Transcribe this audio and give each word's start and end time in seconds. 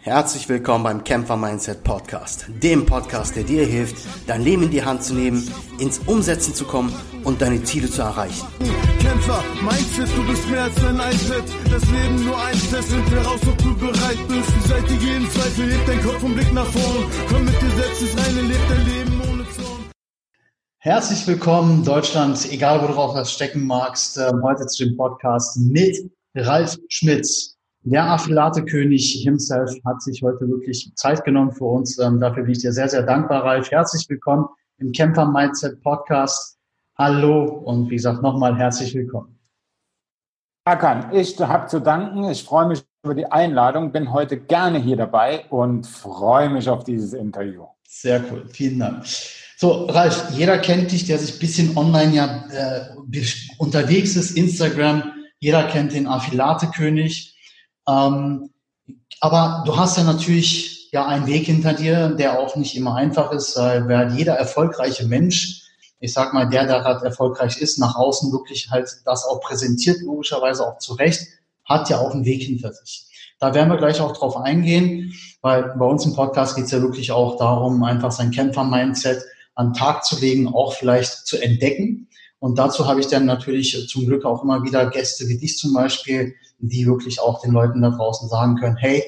Herzlich 0.00 0.48
willkommen 0.48 0.84
beim 0.84 1.02
Kämpfer 1.02 1.36
Mindset 1.36 1.82
Podcast, 1.82 2.46
dem 2.62 2.86
Podcast, 2.86 3.34
der 3.34 3.42
dir 3.42 3.66
hilft, 3.66 3.96
dein 4.28 4.42
Leben 4.42 4.62
in 4.62 4.70
die 4.70 4.84
Hand 4.84 5.02
zu 5.02 5.12
nehmen, 5.12 5.52
ins 5.80 5.98
Umsetzen 6.06 6.54
zu 6.54 6.64
kommen 6.66 6.92
und 7.24 7.42
deine 7.42 7.64
Ziele 7.64 7.90
zu 7.90 8.02
erreichen. 8.02 8.46
Kämpfer 9.00 9.42
Mindset, 9.60 10.08
du 10.16 10.24
bist 10.28 10.48
mehr 10.48 10.62
als 10.62 10.76
ein 10.84 10.94
iPad. 10.94 11.42
Das 11.68 11.82
Leben 11.90 12.24
nur 12.24 12.38
ein 12.38 12.52
Test, 12.52 12.90
sind 12.90 13.10
wir 13.10 13.20
raus, 13.22 13.40
ob 13.44 13.58
du 13.58 13.76
bereit 13.76 14.18
bist. 14.28 14.48
Die 14.56 14.68
Seite 14.68 14.94
jeden 14.94 15.28
Zweifel, 15.32 15.72
hebt 15.72 15.88
dein 15.88 16.02
Kopf 16.02 16.22
und 16.22 16.34
Blick 16.34 16.52
nach 16.52 16.66
vorn. 16.66 17.10
Komm 17.28 17.44
mit 17.44 17.60
dir 17.60 17.70
selbst 17.70 18.02
ins 18.02 18.16
Reine, 18.16 18.42
leb 18.42 18.60
dein 18.68 18.86
Leben 18.86 19.20
ohne 19.32 19.50
Zorn. 19.50 19.90
Herzlich 20.78 21.26
willkommen, 21.26 21.84
Deutschland, 21.84 22.50
egal 22.52 22.80
wo 22.82 22.86
du 22.86 22.92
drauf 22.92 23.16
was 23.16 23.32
stecken 23.32 23.66
magst, 23.66 24.16
ähm, 24.16 24.42
heute 24.44 24.64
zu 24.68 24.84
dem 24.84 24.96
Podcast 24.96 25.56
mit 25.58 26.08
Ralf 26.36 26.78
Schmitz. 26.88 27.57
Der 27.82 28.10
Affiliate-König 28.10 29.22
himself 29.22 29.70
hat 29.84 30.02
sich 30.02 30.20
heute 30.22 30.48
wirklich 30.48 30.90
Zeit 30.96 31.24
genommen 31.24 31.52
für 31.52 31.64
uns. 31.64 31.98
Ähm, 31.98 32.18
dafür 32.20 32.42
bin 32.42 32.52
ich 32.52 32.58
dir 32.58 32.72
sehr, 32.72 32.88
sehr 32.88 33.04
dankbar, 33.04 33.44
Ralf. 33.44 33.70
Herzlich 33.70 34.08
willkommen 34.08 34.46
im 34.78 34.90
Camper 34.90 35.26
Mindset 35.26 35.80
Podcast. 35.82 36.58
Hallo 36.96 37.44
und 37.44 37.88
wie 37.88 37.94
gesagt, 37.94 38.20
nochmal 38.20 38.58
herzlich 38.58 38.94
willkommen. 38.94 39.38
Hakan, 40.66 41.14
ich 41.14 41.38
habe 41.38 41.68
zu 41.68 41.80
danken. 41.80 42.24
Ich 42.24 42.42
freue 42.42 42.66
mich 42.66 42.82
über 43.04 43.14
die 43.14 43.26
Einladung, 43.26 43.92
bin 43.92 44.12
heute 44.12 44.38
gerne 44.38 44.80
hier 44.80 44.96
dabei 44.96 45.46
und 45.48 45.86
freue 45.86 46.50
mich 46.50 46.68
auf 46.68 46.82
dieses 46.82 47.12
Interview. 47.12 47.64
Sehr 47.86 48.20
cool, 48.30 48.44
vielen 48.48 48.80
Dank. 48.80 49.06
So, 49.56 49.86
Ralf, 49.86 50.30
jeder 50.32 50.58
kennt 50.58 50.90
dich, 50.90 51.06
der 51.06 51.18
sich 51.18 51.36
ein 51.36 51.38
bisschen 51.38 51.76
online 51.76 52.12
ja 52.12 52.44
äh, 52.50 53.20
unterwegs 53.58 54.16
ist, 54.16 54.36
Instagram. 54.36 55.12
Jeder 55.38 55.62
kennt 55.68 55.92
den 55.92 56.08
Affiliate-König. 56.08 57.37
Ähm, 57.88 58.50
aber 59.20 59.64
du 59.66 59.76
hast 59.76 59.96
ja 59.96 60.04
natürlich 60.04 60.90
ja 60.92 61.06
einen 61.06 61.26
Weg 61.26 61.46
hinter 61.46 61.72
dir, 61.72 62.10
der 62.10 62.38
auch 62.38 62.56
nicht 62.56 62.76
immer 62.76 62.94
einfach 62.94 63.32
ist, 63.32 63.56
weil 63.56 64.14
jeder 64.16 64.34
erfolgreiche 64.34 65.06
Mensch, 65.06 65.62
ich 66.00 66.12
sag 66.12 66.32
mal, 66.32 66.48
der, 66.48 66.66
der 66.66 66.80
gerade 66.80 67.04
erfolgreich 67.04 67.58
ist, 67.58 67.78
nach 67.78 67.96
außen 67.96 68.32
wirklich 68.32 68.70
halt 68.70 68.88
das 69.04 69.24
auch 69.24 69.40
präsentiert, 69.40 70.00
logischerweise 70.00 70.66
auch 70.66 70.78
zurecht, 70.78 71.26
hat 71.64 71.90
ja 71.90 71.98
auch 71.98 72.12
einen 72.12 72.24
Weg 72.24 72.42
hinter 72.42 72.72
sich. 72.72 73.06
Da 73.40 73.54
werden 73.54 73.68
wir 73.68 73.76
gleich 73.76 74.00
auch 74.00 74.16
drauf 74.16 74.36
eingehen, 74.36 75.14
weil 75.42 75.74
bei 75.78 75.84
uns 75.84 76.04
im 76.04 76.14
Podcast 76.14 76.56
geht 76.56 76.66
es 76.66 76.70
ja 76.70 76.80
wirklich 76.80 77.12
auch 77.12 77.36
darum, 77.36 77.82
einfach 77.84 78.10
sein 78.10 78.30
Kämpfer-Mindset 78.30 79.22
an 79.54 79.74
Tag 79.74 80.04
zu 80.04 80.18
legen, 80.18 80.48
auch 80.48 80.72
vielleicht 80.72 81.26
zu 81.26 81.36
entdecken. 81.40 82.08
Und 82.40 82.58
dazu 82.58 82.86
habe 82.86 83.00
ich 83.00 83.08
dann 83.08 83.26
natürlich 83.26 83.88
zum 83.88 84.06
Glück 84.06 84.24
auch 84.24 84.42
immer 84.42 84.62
wieder 84.62 84.88
Gäste 84.90 85.28
wie 85.28 85.38
dich 85.38 85.58
zum 85.58 85.72
Beispiel, 85.72 86.34
die 86.58 86.86
wirklich 86.86 87.20
auch 87.20 87.40
den 87.40 87.52
Leuten 87.52 87.82
da 87.82 87.90
draußen 87.90 88.28
sagen 88.28 88.56
können, 88.56 88.76
hey, 88.76 89.02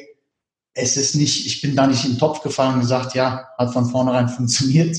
es 0.73 0.97
ist 0.97 1.15
nicht, 1.17 1.47
ich 1.47 1.61
bin 1.63 1.75
da 1.75 1.87
nicht 1.87 2.05
in 2.05 2.13
den 2.13 2.19
Topf 2.19 2.43
gefallen 2.43 2.75
und 2.75 2.81
gesagt, 2.81 3.15
ja, 3.15 3.49
hat 3.59 3.73
von 3.73 3.87
vornherein 3.87 4.29
funktioniert. 4.37 4.97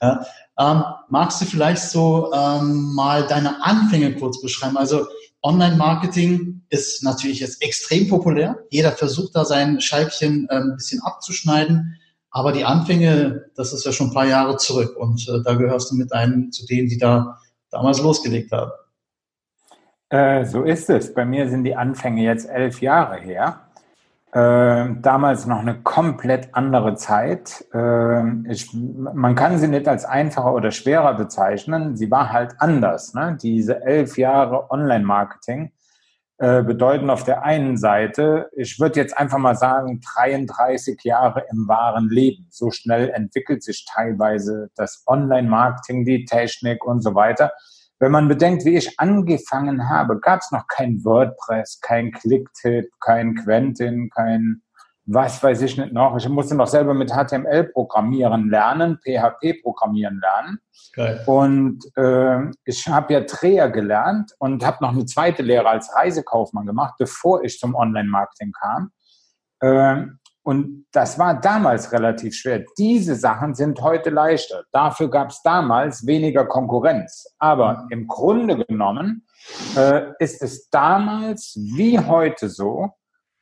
Ja, 0.00 0.24
ähm, 0.58 0.84
magst 1.08 1.40
du 1.40 1.44
vielleicht 1.44 1.82
so 1.82 2.32
ähm, 2.32 2.94
mal 2.94 3.26
deine 3.26 3.64
Anfänge 3.64 4.14
kurz 4.16 4.40
beschreiben? 4.40 4.76
Also 4.76 5.06
Online-Marketing 5.42 6.62
ist 6.68 7.02
natürlich 7.04 7.40
jetzt 7.40 7.62
extrem 7.62 8.08
populär. 8.08 8.58
Jeder 8.70 8.92
versucht 8.92 9.36
da 9.36 9.44
sein 9.44 9.80
Scheibchen 9.80 10.48
ähm, 10.50 10.70
ein 10.70 10.76
bisschen 10.76 11.00
abzuschneiden. 11.02 11.96
Aber 12.30 12.52
die 12.52 12.64
Anfänge, 12.64 13.46
das 13.54 13.72
ist 13.72 13.84
ja 13.84 13.92
schon 13.92 14.08
ein 14.08 14.14
paar 14.14 14.26
Jahre 14.26 14.56
zurück. 14.56 14.96
Und 14.96 15.28
äh, 15.28 15.42
da 15.44 15.54
gehörst 15.54 15.90
du 15.90 15.96
mit 15.96 16.12
einem 16.12 16.50
zu 16.50 16.66
denen, 16.66 16.88
die 16.88 16.98
da 16.98 17.38
damals 17.70 18.00
losgelegt 18.00 18.50
haben. 18.52 18.72
Äh, 20.10 20.44
so 20.44 20.62
ist 20.62 20.88
es. 20.90 21.12
Bei 21.12 21.24
mir 21.24 21.48
sind 21.48 21.64
die 21.64 21.76
Anfänge 21.76 22.22
jetzt 22.22 22.48
elf 22.48 22.80
Jahre 22.80 23.16
her. 23.16 23.60
Äh, 24.32 24.94
damals 25.00 25.46
noch 25.46 25.60
eine 25.60 25.80
komplett 25.82 26.54
andere 26.54 26.94
Zeit. 26.96 27.64
Äh, 27.72 28.50
ich, 28.50 28.72
man 28.74 29.34
kann 29.34 29.58
sie 29.58 29.68
nicht 29.68 29.88
als 29.88 30.04
einfacher 30.04 30.54
oder 30.54 30.70
schwerer 30.70 31.14
bezeichnen. 31.14 31.96
Sie 31.96 32.10
war 32.10 32.32
halt 32.32 32.56
anders. 32.58 33.14
Ne? 33.14 33.38
Diese 33.40 33.82
elf 33.82 34.18
Jahre 34.18 34.70
Online-Marketing 34.70 35.72
äh, 36.40 36.62
bedeuten 36.62 37.10
auf 37.10 37.24
der 37.24 37.42
einen 37.42 37.76
Seite, 37.76 38.50
ich 38.54 38.78
würde 38.78 39.00
jetzt 39.00 39.16
einfach 39.16 39.38
mal 39.38 39.56
sagen, 39.56 40.00
33 40.14 41.02
Jahre 41.04 41.44
im 41.50 41.66
wahren 41.66 42.08
Leben. 42.10 42.46
So 42.50 42.70
schnell 42.70 43.08
entwickelt 43.08 43.62
sich 43.64 43.86
teilweise 43.86 44.70
das 44.76 45.02
Online-Marketing, 45.06 46.04
die 46.04 46.26
Technik 46.26 46.84
und 46.84 47.02
so 47.02 47.14
weiter. 47.14 47.52
Wenn 48.00 48.12
man 48.12 48.28
bedenkt, 48.28 48.64
wie 48.64 48.76
ich 48.76 48.98
angefangen 48.98 49.88
habe, 49.88 50.20
gab 50.20 50.40
es 50.40 50.50
noch 50.52 50.66
kein 50.68 51.04
WordPress, 51.04 51.80
kein 51.80 52.12
Clicktip, 52.12 52.86
kein 53.00 53.34
Quentin, 53.34 54.10
kein 54.10 54.62
was 55.10 55.42
weiß 55.42 55.62
ich 55.62 55.78
nicht 55.78 55.92
noch. 55.92 56.16
Ich 56.18 56.28
musste 56.28 56.54
noch 56.54 56.66
selber 56.66 56.92
mit 56.92 57.10
HTML 57.10 57.64
programmieren 57.64 58.50
lernen, 58.50 58.98
PHP 58.98 59.62
programmieren 59.62 60.20
lernen. 60.20 60.58
Geil. 60.94 61.22
Und 61.26 61.82
äh, 61.96 62.50
ich 62.64 62.86
habe 62.86 63.14
ja 63.14 63.20
Dreher 63.20 63.70
gelernt 63.70 64.32
und 64.38 64.64
habe 64.64 64.78
noch 64.82 64.92
eine 64.92 65.06
zweite 65.06 65.42
Lehre 65.42 65.68
als 65.68 65.94
Reisekaufmann 65.96 66.66
gemacht, 66.66 66.94
bevor 66.98 67.42
ich 67.42 67.58
zum 67.58 67.74
Online-Marketing 67.74 68.52
kam. 68.52 68.90
Äh, 69.60 70.08
und 70.48 70.86
das 70.92 71.18
war 71.18 71.38
damals 71.38 71.92
relativ 71.92 72.34
schwer. 72.34 72.64
Diese 72.78 73.16
Sachen 73.16 73.54
sind 73.54 73.82
heute 73.82 74.08
leichter. 74.08 74.62
Dafür 74.72 75.10
gab 75.10 75.28
es 75.28 75.42
damals 75.42 76.06
weniger 76.06 76.46
Konkurrenz. 76.46 77.26
Aber 77.38 77.86
im 77.90 78.06
Grunde 78.06 78.64
genommen 78.64 79.26
äh, 79.76 80.04
ist 80.20 80.40
es 80.40 80.70
damals 80.70 81.54
wie 81.76 81.98
heute 81.98 82.48
so, 82.48 82.88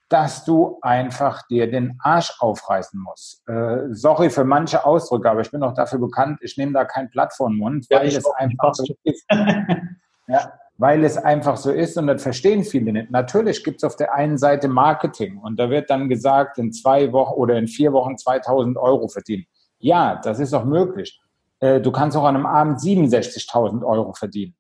dass 0.09 0.45
du 0.45 0.81
einfach 0.83 1.47
dir 1.47 1.71
den 1.71 1.97
Arsch 2.03 2.35
aufreißen 2.41 3.01
musst. 3.01 3.49
Äh, 3.49 3.85
sorry 3.93 4.29
für 4.29 4.43
manche 4.43 4.85
Ausdrücke, 4.85 5.31
aber 5.31 5.43
ich 5.43 5.53
bin 5.53 5.63
auch 5.63 5.75
dafür 5.75 6.01
bekannt, 6.01 6.41
ich 6.43 6.57
nehme 6.57 6.73
da 6.73 6.85
kein 6.85 7.09
Blatt 7.11 7.33
vor 7.33 7.49
den 7.49 7.59
Mund, 7.59 7.87
weil 7.89 8.11
ja, 8.11 8.19
es 8.19 8.27
einfach 8.35 8.75
so 8.75 8.85
ist. 9.05 9.25
ja, 10.27 10.56
weil 10.79 11.05
es 11.05 11.17
einfach 11.17 11.57
so 11.57 11.71
ist 11.71 11.97
und 11.97 12.07
das 12.07 12.23
verstehen 12.23 12.65
viele 12.65 12.93
nicht. 12.93 13.11
Natürlich 13.11 13.65
gibt 13.65 13.79
es 13.79 13.85
auf 13.85 13.97
der 13.97 14.15
einen 14.15 14.39
Seite 14.39 14.69
Marketing 14.69 15.39
und 15.39 15.59
da 15.59 15.71
wird 15.71 15.91
dann 15.91 16.09
gesagt, 16.09 16.59
in 16.59 16.73
zwei 16.73 17.13
Wochen 17.13 17.35
oder 17.35 17.57
in 17.57 17.67
vier 17.67 17.93
Wochen 17.93 18.19
2000 18.19 18.77
Euro 18.77 19.09
verdienen. 19.09 19.47
Ja, 19.79 20.17
das 20.17 20.39
ist 20.39 20.53
auch 20.53 20.65
möglich. 20.65 21.21
Äh, 21.61 21.81
du 21.81 21.93
kannst 21.93 22.17
auch 22.17 22.25
an 22.25 22.37
einem 22.37 22.47
Abend 22.47 22.79
67.000 22.79 23.85
Euro 23.85 24.13
verdienen. 24.13 24.55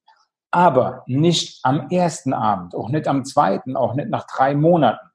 Aber 0.50 1.02
nicht 1.06 1.60
am 1.64 1.90
ersten 1.90 2.32
Abend, 2.32 2.74
auch 2.74 2.88
nicht 2.88 3.08
am 3.08 3.24
zweiten, 3.24 3.76
auch 3.76 3.94
nicht 3.94 4.08
nach 4.08 4.26
drei 4.26 4.54
Monaten. 4.54 5.06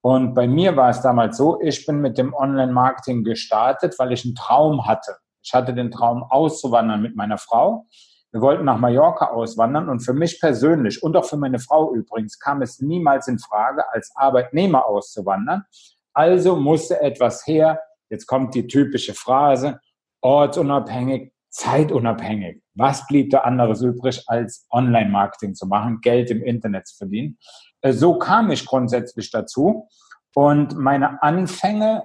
Und 0.00 0.34
bei 0.34 0.46
mir 0.46 0.76
war 0.76 0.90
es 0.90 1.02
damals 1.02 1.36
so, 1.36 1.60
ich 1.60 1.84
bin 1.84 2.00
mit 2.00 2.16
dem 2.16 2.32
Online-Marketing 2.32 3.24
gestartet, 3.24 3.98
weil 3.98 4.12
ich 4.12 4.24
einen 4.24 4.36
Traum 4.36 4.86
hatte. 4.86 5.16
Ich 5.42 5.52
hatte 5.52 5.74
den 5.74 5.90
Traum 5.90 6.22
auszuwandern 6.22 7.02
mit 7.02 7.16
meiner 7.16 7.36
Frau. 7.36 7.86
Wir 8.30 8.42
wollten 8.42 8.64
nach 8.64 8.78
Mallorca 8.78 9.30
auswandern 9.30 9.88
und 9.88 10.00
für 10.00 10.12
mich 10.12 10.38
persönlich 10.40 11.02
und 11.02 11.16
auch 11.16 11.24
für 11.24 11.38
meine 11.38 11.58
Frau 11.58 11.94
übrigens 11.94 12.38
kam 12.38 12.60
es 12.60 12.80
niemals 12.80 13.26
in 13.26 13.38
Frage, 13.38 13.82
als 13.90 14.12
Arbeitnehmer 14.14 14.86
auszuwandern. 14.86 15.64
Also 16.12 16.56
musste 16.56 17.00
etwas 17.00 17.46
her. 17.46 17.80
Jetzt 18.10 18.26
kommt 18.26 18.54
die 18.54 18.66
typische 18.66 19.14
Phrase, 19.14 19.80
ortsunabhängig, 20.20 21.32
zeitunabhängig. 21.50 22.62
Was 22.74 23.06
blieb 23.06 23.30
da 23.30 23.40
anderes 23.40 23.82
übrig, 23.82 24.22
als 24.26 24.66
Online-Marketing 24.70 25.54
zu 25.54 25.66
machen, 25.66 26.00
Geld 26.00 26.30
im 26.30 26.42
Internet 26.42 26.86
zu 26.86 26.96
verdienen? 26.96 27.38
Äh, 27.80 27.92
so 27.92 28.18
kam 28.18 28.50
ich 28.50 28.66
grundsätzlich 28.66 29.30
dazu. 29.30 29.88
Und 30.34 30.76
meine 30.76 31.22
Anfänge, 31.22 32.04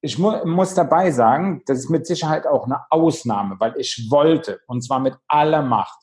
ich 0.00 0.18
mu 0.18 0.44
muss 0.44 0.74
dabei 0.74 1.10
sagen, 1.10 1.62
das 1.66 1.78
ist 1.80 1.90
mit 1.90 2.06
Sicherheit 2.06 2.46
auch 2.46 2.66
eine 2.66 2.80
Ausnahme, 2.90 3.56
weil 3.58 3.74
ich 3.76 4.08
wollte, 4.10 4.60
und 4.66 4.82
zwar 4.82 5.00
mit 5.00 5.14
aller 5.28 5.62
Macht. 5.62 5.98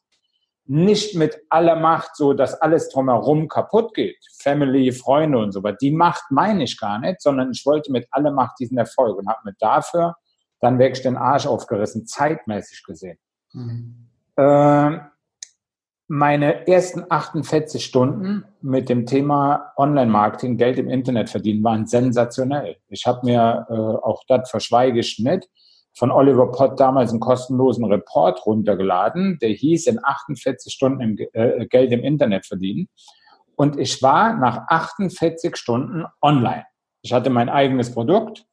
Nicht 0.66 1.16
mit 1.16 1.42
aller 1.50 1.76
Macht, 1.76 2.16
so 2.16 2.34
dass 2.34 2.54
alles 2.62 2.90
drumherum 2.90 3.48
kaputt 3.48 3.94
geht. 3.96 4.18
Family, 4.40 4.92
Freunde 4.92 5.40
und 5.40 5.52
so 5.52 5.64
weiter. 5.64 5.78
Die 5.82 5.92
Macht 5.92 6.26
meine 6.30 6.64
ich 6.64 6.80
gar 6.80 7.00
nicht, 7.00 7.22
sondern 7.22 7.52
ich 7.52 7.66
wollte 7.66 7.92
mit 7.92 8.08
aller 8.12 8.32
Macht 8.32 8.60
diesen 8.60 8.78
Erfolg 8.78 9.18
und 9.18 9.28
habe 9.28 9.40
mir 9.46 9.56
dafür 9.60 10.16
dann 10.60 10.78
wirklich 10.78 11.02
den 11.02 11.18
Arsch 11.18 11.48
aufgerissen, 11.48 12.06
zeitmäßig 12.06 12.84
gesehen. 12.84 13.18
Mhm. 13.54 14.10
Äh, 14.36 15.00
meine 16.10 16.68
ersten 16.68 17.06
48 17.08 17.86
Stunden 17.86 18.44
mit 18.62 18.90
dem 18.90 19.06
Thema 19.06 19.74
Online-Marketing, 19.78 20.58
Geld 20.58 20.80
im 20.80 20.90
Internet 20.90 21.30
verdienen, 21.30 21.64
waren 21.64 21.86
sensationell. 21.86 22.78
Ich 22.88 23.06
habe 23.06 23.26
mir 23.26 23.68
äh, 23.70 23.74
auch 23.74 24.24
das 24.28 24.50
verschweige 24.50 25.00
ich 25.00 25.20
nicht 25.20 25.48
von 25.94 26.12
Oliver 26.12 26.52
Pott 26.52 26.80
damals 26.80 27.12
einen 27.12 27.20
kostenlosen 27.20 27.86
Report 27.86 28.44
runtergeladen, 28.46 29.38
der 29.40 29.50
hieß 29.50 29.86
in 29.86 30.00
48 30.04 30.74
Stunden 30.74 31.02
im, 31.02 31.18
äh, 31.34 31.68
Geld 31.68 31.92
im 31.92 32.04
Internet 32.04 32.48
verdienen. 32.48 32.90
Und 33.56 33.78
ich 33.78 34.02
war 34.02 34.34
nach 34.34 34.68
48 34.68 35.56
Stunden 35.58 36.06
online. 36.22 36.66
Ich 37.02 37.14
hatte 37.14 37.30
mein 37.30 37.50
eigenes 37.50 37.94
Produkt, 37.94 38.46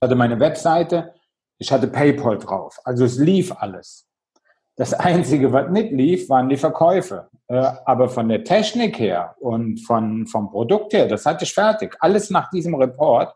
hatte 0.00 0.14
meine 0.14 0.40
Webseite, 0.40 1.12
ich 1.58 1.70
hatte 1.70 1.88
PayPal 1.88 2.38
drauf. 2.38 2.78
Also 2.84 3.04
es 3.04 3.18
lief 3.18 3.52
alles. 3.52 4.08
Das 4.76 4.92
Einzige, 4.92 5.52
was 5.52 5.70
nicht 5.70 5.92
lief, 5.92 6.28
waren 6.28 6.48
die 6.48 6.56
Verkäufe. 6.56 7.28
Äh, 7.46 7.72
aber 7.84 8.08
von 8.08 8.28
der 8.28 8.42
Technik 8.42 8.98
her 8.98 9.36
und 9.38 9.78
von, 9.86 10.26
vom 10.26 10.50
Produkt 10.50 10.92
her, 10.92 11.06
das 11.06 11.26
hatte 11.26 11.44
ich 11.44 11.54
fertig. 11.54 11.96
Alles 12.00 12.30
nach 12.30 12.50
diesem 12.50 12.74
Report 12.74 13.34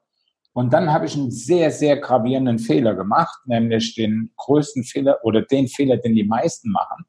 Und 0.52 0.73
dann 0.73 0.93
habe 0.93 1.06
ich 1.06 1.14
einen 1.14 1.31
sehr, 1.31 1.70
sehr 1.70 1.99
gravierenden 1.99 2.58
Fehler 2.58 2.94
gemacht, 2.94 3.38
nämlich 3.44 3.94
den 3.94 4.32
größten 4.37 4.82
Fehler 4.82 5.19
oder 5.23 5.43
den 5.43 5.69
Fehler, 5.69 5.99
den 5.99 6.14
die 6.14 6.25
meisten 6.25 6.70
machen. 6.70 7.05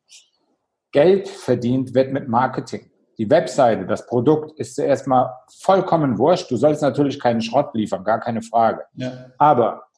Geld 0.91 1.27
verdient 1.27 1.95
wird 1.95 2.11
mit 2.13 2.27
Marketing. 2.27 2.91
Die 3.17 3.29
Webseite, 3.29 3.85
das 3.85 4.05
Produkt 4.05 4.59
ist 4.59 4.75
zuerst 4.75 5.07
mal 5.07 5.33
vollkommen 5.61 6.17
wurscht. 6.17 6.51
Du 6.51 6.57
sollst 6.57 6.81
natürlich 6.81 7.19
keinen 7.19 7.41
Schrott 7.41 7.73
liefern, 7.73 8.03
gar 8.03 8.19
keine 8.19 8.41
Frage. 8.41 8.85
Ja. 8.95 9.11
Aber 9.37 9.88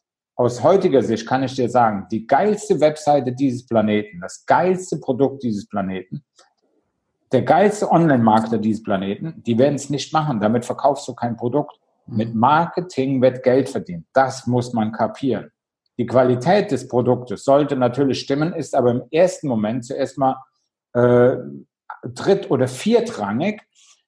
aus 0.42 0.64
heutiger 0.64 1.04
Sicht 1.04 1.28
kann 1.28 1.44
ich 1.44 1.54
dir 1.54 1.70
sagen, 1.70 2.08
die 2.12 2.26
geilste 2.26 2.80
Webseite 2.80 3.32
dieses 3.32 3.68
Planeten, 3.68 4.20
das 4.22 4.44
geilste 4.48 4.98
Produkt 4.98 5.44
dieses 5.44 5.68
Planeten, 5.68 6.24
der 7.32 7.44
geilste 7.44 7.92
Online-Marketer 7.92 8.58
dieses 8.58 8.82
Planeten, 8.82 9.44
die 9.46 9.58
werden 9.60 9.76
es 9.76 9.92
nicht 9.92 10.12
machen. 10.12 10.40
Damit 10.40 10.66
verkaufst 10.66 11.08
du 11.08 11.14
kein 11.14 11.38
Produkt. 11.38 11.80
Mit 12.08 12.34
Marketing 12.34 13.22
wird 13.22 13.44
Geld 13.44 13.70
verdient. 13.70 14.08
Das 14.14 14.48
muss 14.48 14.74
man 14.74 14.92
kapieren. 14.92 15.52
Die 16.00 16.08
Qualität 16.08 16.72
des 16.72 16.88
Produktes 16.88 17.44
sollte 17.44 17.76
natürlich 17.76 18.22
stimmen, 18.22 18.54
ist 18.54 18.76
aber 18.76 18.90
im 18.92 19.04
ersten 19.12 19.48
Moment 19.48 19.86
zuerst 19.86 20.18
mal 20.18 20.44
äh, 20.94 21.36
dritt- 22.04 22.50
oder 22.50 22.68
viertrangig, 22.68 23.62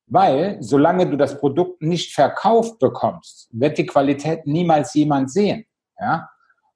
weil 0.07 0.57
solange 0.61 1.07
du 1.07 1.15
das 1.15 1.39
Produkt 1.39 1.83
nicht 1.83 2.11
verkauft 2.11 2.79
bekommst, 2.79 3.49
wird 3.51 3.77
die 3.77 3.85
Qualität 3.85 4.47
niemals 4.47 4.95
jemand 4.95 5.31
sehen. 5.31 5.65
Ja? 5.99 6.29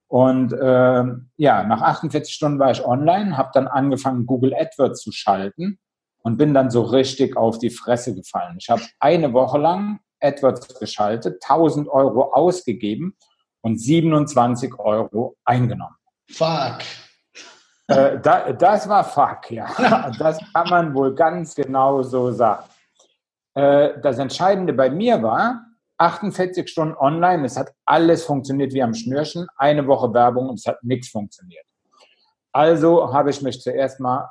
Und 0.08 0.54
äh, 0.54 1.04
ja, 1.36 1.64
nach 1.64 1.82
48 1.82 2.34
Stunden 2.34 2.60
war 2.60 2.72
ich 2.72 2.86
online, 2.86 3.38
habe 3.38 3.50
dann 3.54 3.68
angefangen, 3.68 4.26
Google 4.26 4.54
AdWords 4.54 5.02
zu 5.02 5.12
schalten 5.12 5.80
und 6.24 6.38
bin 6.38 6.54
dann 6.54 6.72
so 6.72 6.82
richtig 6.82 7.36
auf 7.36 7.58
die 7.58 7.70
Fresse 7.70 8.16
gefallen. 8.16 8.58
Ich 8.60 8.70
habe 8.70 8.82
eine 9.00 9.34
Woche 9.34 9.58
lang 9.58 10.00
AdWords 10.22 10.80
geschaltet, 10.80 11.44
1000 11.44 11.90
Euro 11.90 12.34
ausgegeben 12.34 13.18
und 13.62 13.80
27 13.80 14.80
Euro 14.80 15.36
eingenommen. 15.44 15.96
Fuck. 16.30 16.80
Äh, 17.88 18.20
da, 18.20 18.52
das 18.52 18.88
war 18.88 19.04
fuck, 19.04 19.52
ja. 19.52 20.12
Das 20.20 20.40
kann 20.54 20.70
man 20.70 20.94
wohl 20.94 21.16
ganz 21.16 21.56
genau 21.56 22.04
so 22.04 22.32
sagen. 22.32 22.66
Äh, 23.54 24.00
das 24.02 24.20
Entscheidende 24.20 24.74
bei 24.74 24.90
mir 24.90 25.22
war, 25.24 25.67
48 25.98 26.68
Stunden 26.68 26.96
online, 26.96 27.46
es 27.46 27.58
hat 27.58 27.74
alles 27.86 28.24
funktioniert 28.24 28.74
wie 28.74 28.84
am 28.84 28.94
Schnürchen, 28.94 29.48
eine 29.58 29.88
Woche 29.88 30.14
Werbung 30.14 30.50
und 30.50 30.60
es 30.60 30.66
hat 30.66 30.84
nichts 30.84 31.10
funktioniert. 31.10 31.66
Also 32.52 33.14
habe 33.14 33.30
ich 33.30 33.42
mich 33.42 33.62
zuerst 33.62 34.00
mal 34.00 34.30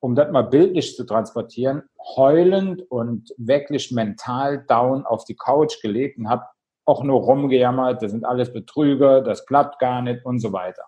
um 0.00 0.14
das 0.14 0.30
mal 0.30 0.42
bildlich 0.42 0.94
zu 0.94 1.04
transportieren, 1.04 1.82
heulend 2.16 2.82
und 2.90 3.34
wirklich 3.38 3.90
mental 3.90 4.64
down 4.66 5.04
auf 5.04 5.24
die 5.24 5.34
Couch 5.34 5.80
gelegt 5.82 6.18
und 6.18 6.28
habe 6.28 6.44
auch 6.84 7.02
nur 7.02 7.22
rumgejammert, 7.22 8.02
das 8.02 8.12
sind 8.12 8.24
alles 8.24 8.52
Betrüger, 8.52 9.20
das 9.20 9.46
klappt 9.46 9.78
gar 9.80 10.02
nicht 10.02 10.24
und 10.24 10.38
so 10.38 10.52
weiter. 10.52 10.84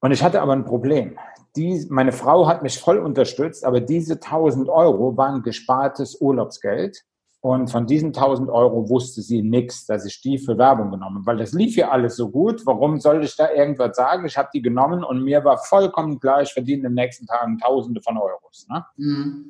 Und 0.00 0.10
ich 0.10 0.22
hatte 0.22 0.42
aber 0.42 0.52
ein 0.52 0.64
Problem. 0.64 1.18
Die, 1.56 1.86
meine 1.88 2.12
Frau 2.12 2.46
hat 2.46 2.62
mich 2.62 2.78
voll 2.78 2.98
unterstützt, 2.98 3.64
aber 3.64 3.80
diese 3.80 4.14
1000 4.14 4.68
Euro 4.68 5.16
waren 5.16 5.42
gespartes 5.42 6.20
Urlaubsgeld. 6.20 7.04
Und 7.40 7.70
von 7.70 7.86
diesen 7.86 8.08
1000 8.08 8.50
Euro 8.50 8.88
wusste 8.88 9.22
sie 9.22 9.42
nichts, 9.42 9.86
dass 9.86 10.04
ich 10.04 10.20
die 10.20 10.38
für 10.38 10.58
Werbung 10.58 10.90
genommen 10.90 11.18
habe, 11.18 11.26
weil 11.26 11.36
das 11.36 11.52
lief 11.52 11.76
ja 11.76 11.90
alles 11.90 12.16
so 12.16 12.30
gut. 12.30 12.66
Warum 12.66 12.98
sollte 12.98 13.26
ich 13.26 13.36
da 13.36 13.50
irgendwas 13.50 13.96
sagen? 13.96 14.26
Ich 14.26 14.36
habe 14.36 14.48
die 14.52 14.60
genommen 14.60 15.04
und 15.04 15.22
mir 15.22 15.44
war 15.44 15.58
vollkommen 15.58 16.18
klar, 16.18 16.42
ich 16.42 16.52
verdiene 16.52 16.78
in 16.78 16.82
den 16.82 16.94
nächsten 16.94 17.26
Tagen 17.26 17.58
Tausende 17.58 18.02
von 18.02 18.18
Euros. 18.18 18.66
Ne? 18.68 18.84
Mhm. 18.96 19.44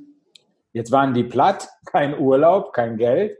Jetzt 0.73 0.93
waren 0.93 1.15
die 1.15 1.25
platt, 1.25 1.69
kein 1.87 2.19
Urlaub, 2.19 2.75
kein 2.75 2.99
Geld. 2.99 3.39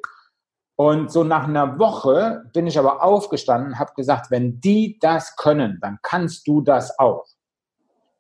Und 0.77 1.13
so 1.13 1.25
nach 1.25 1.47
einer 1.47 1.79
Woche 1.79 2.45
bin 2.55 2.67
ich 2.67 2.79
aber 2.79 3.03
aufgestanden, 3.03 3.79
habe 3.79 3.93
gesagt, 3.97 4.31
wenn 4.31 4.61
die 4.61 4.99
das 5.01 5.37
können, 5.37 5.79
dann 5.83 5.99
kannst 6.03 6.47
du 6.49 6.63
das 6.63 6.99
auch. 6.99 7.27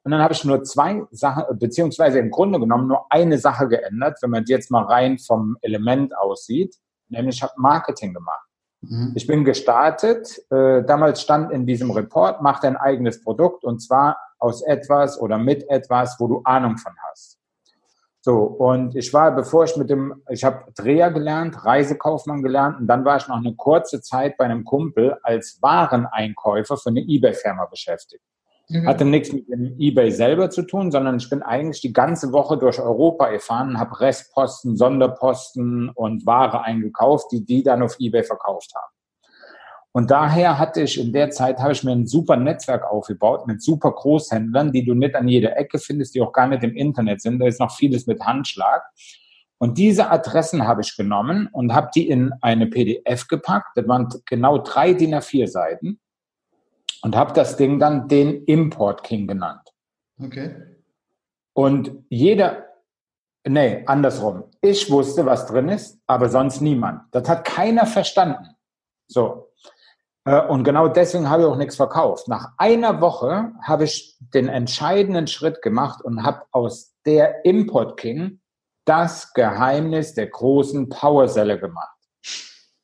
Und 0.08 0.12
dann 0.12 0.22
habe 0.22 0.32
ich 0.32 0.42
nur 0.42 0.64
zwei 0.64 1.02
Sachen, 1.10 1.44
beziehungsweise 1.58 2.18
im 2.18 2.30
Grunde 2.30 2.58
genommen 2.58 2.88
nur 2.88 3.04
eine 3.12 3.36
Sache 3.36 3.68
geändert, 3.68 4.16
wenn 4.22 4.30
man 4.30 4.42
jetzt 4.46 4.70
mal 4.70 4.84
rein 4.84 5.18
vom 5.18 5.58
Element 5.60 6.16
aussieht, 6.16 6.76
nämlich 7.10 7.36
ich 7.36 7.42
habe 7.42 7.52
Marketing 7.58 8.14
gemacht. 8.14 8.48
Mhm. 8.80 9.12
Ich 9.16 9.26
bin 9.26 9.44
gestartet, 9.44 10.40
äh, 10.50 10.82
damals 10.82 11.20
stand 11.20 11.52
in 11.52 11.66
diesem 11.66 11.90
Report, 11.90 12.40
mach 12.40 12.58
dein 12.58 12.78
eigenes 12.78 13.22
Produkt 13.22 13.64
und 13.64 13.80
zwar 13.80 14.16
aus 14.38 14.62
etwas 14.62 15.20
oder 15.20 15.36
mit 15.36 15.68
etwas, 15.68 16.18
wo 16.18 16.26
du 16.26 16.40
Ahnung 16.42 16.78
von 16.78 16.94
hast. 17.10 17.38
So, 18.22 18.38
und 18.38 18.96
ich 18.96 19.12
war, 19.12 19.36
bevor 19.36 19.64
ich 19.64 19.76
mit 19.76 19.90
dem, 19.90 20.22
ich 20.30 20.42
habe 20.42 20.72
Dreher 20.74 21.10
gelernt, 21.10 21.66
Reisekaufmann 21.66 22.42
gelernt 22.42 22.80
und 22.80 22.86
dann 22.86 23.04
war 23.04 23.18
ich 23.18 23.28
noch 23.28 23.36
eine 23.36 23.54
kurze 23.56 24.00
Zeit 24.00 24.38
bei 24.38 24.46
einem 24.46 24.64
Kumpel 24.64 25.18
als 25.22 25.58
Wareneinkäufer 25.60 26.78
für 26.78 26.88
eine 26.88 27.00
eBay-Firma 27.00 27.66
beschäftigt. 27.66 28.24
Mhm. 28.68 28.86
Hatte 28.86 29.04
nichts 29.04 29.32
mit 29.32 29.48
dem 29.48 29.76
eBay 29.78 30.10
selber 30.10 30.50
zu 30.50 30.62
tun, 30.62 30.90
sondern 30.90 31.16
ich 31.16 31.30
bin 31.30 31.42
eigentlich 31.42 31.80
die 31.80 31.92
ganze 31.92 32.32
Woche 32.32 32.58
durch 32.58 32.78
Europa 32.78 33.30
gefahren, 33.30 33.78
habe 33.78 33.98
Restposten, 34.00 34.76
Sonderposten 34.76 35.88
und 35.90 36.26
Ware 36.26 36.62
eingekauft, 36.62 37.32
die 37.32 37.44
die 37.44 37.62
dann 37.62 37.82
auf 37.82 37.96
eBay 37.98 38.24
verkauft 38.24 38.74
haben. 38.74 38.92
Und 39.92 40.10
daher 40.10 40.58
hatte 40.58 40.82
ich 40.82 41.00
in 41.00 41.14
der 41.14 41.30
Zeit, 41.30 41.58
habe 41.58 41.72
ich 41.72 41.82
mir 41.82 41.92
ein 41.92 42.06
super 42.06 42.36
Netzwerk 42.36 42.84
aufgebaut 42.84 43.46
mit 43.46 43.62
super 43.62 43.90
Großhändlern, 43.92 44.70
die 44.70 44.84
du 44.84 44.94
nicht 44.94 45.14
an 45.14 45.28
jeder 45.28 45.56
Ecke 45.56 45.78
findest, 45.78 46.14
die 46.14 46.20
auch 46.20 46.32
gar 46.32 46.46
nicht 46.46 46.62
im 46.62 46.76
Internet 46.76 47.22
sind. 47.22 47.38
Da 47.38 47.46
ist 47.46 47.58
noch 47.58 47.74
vieles 47.74 48.06
mit 48.06 48.20
Handschlag. 48.20 48.82
Und 49.56 49.78
diese 49.78 50.10
Adressen 50.10 50.68
habe 50.68 50.82
ich 50.82 50.94
genommen 50.94 51.48
und 51.52 51.74
habe 51.74 51.88
die 51.94 52.08
in 52.08 52.32
eine 52.42 52.66
PDF 52.66 53.26
gepackt. 53.28 53.76
Das 53.76 53.88
waren 53.88 54.08
genau 54.26 54.58
drei 54.58 54.92
DIN 54.92 55.14
A4 55.14 55.48
Seiten 55.48 55.98
und 57.02 57.16
habe 57.16 57.32
das 57.32 57.56
Ding 57.56 57.78
dann 57.78 58.08
den 58.08 58.44
Import 58.44 59.02
King 59.02 59.26
genannt. 59.26 59.72
Okay. 60.20 60.54
Und 61.52 62.04
jeder, 62.08 62.66
nee, 63.44 63.84
andersrum. 63.86 64.44
Ich 64.60 64.90
wusste, 64.90 65.26
was 65.26 65.46
drin 65.46 65.68
ist, 65.68 66.00
aber 66.06 66.28
sonst 66.28 66.60
niemand. 66.60 67.02
Das 67.12 67.28
hat 67.28 67.44
keiner 67.44 67.86
verstanden. 67.86 68.56
So. 69.08 69.52
Äh, 70.24 70.46
und 70.46 70.64
genau 70.64 70.88
deswegen 70.88 71.28
habe 71.28 71.42
ich 71.42 71.48
auch 71.48 71.56
nichts 71.56 71.76
verkauft. 71.76 72.28
Nach 72.28 72.52
einer 72.58 73.00
Woche 73.00 73.52
habe 73.62 73.84
ich 73.84 74.16
den 74.20 74.48
entscheidenden 74.48 75.26
Schritt 75.26 75.62
gemacht 75.62 76.02
und 76.02 76.22
habe 76.22 76.42
aus 76.52 76.94
der 77.06 77.44
Import 77.44 77.98
King 77.98 78.40
das 78.84 79.32
Geheimnis 79.34 80.14
der 80.14 80.28
großen 80.28 80.88
Powerselle 80.88 81.58
gemacht. 81.58 81.97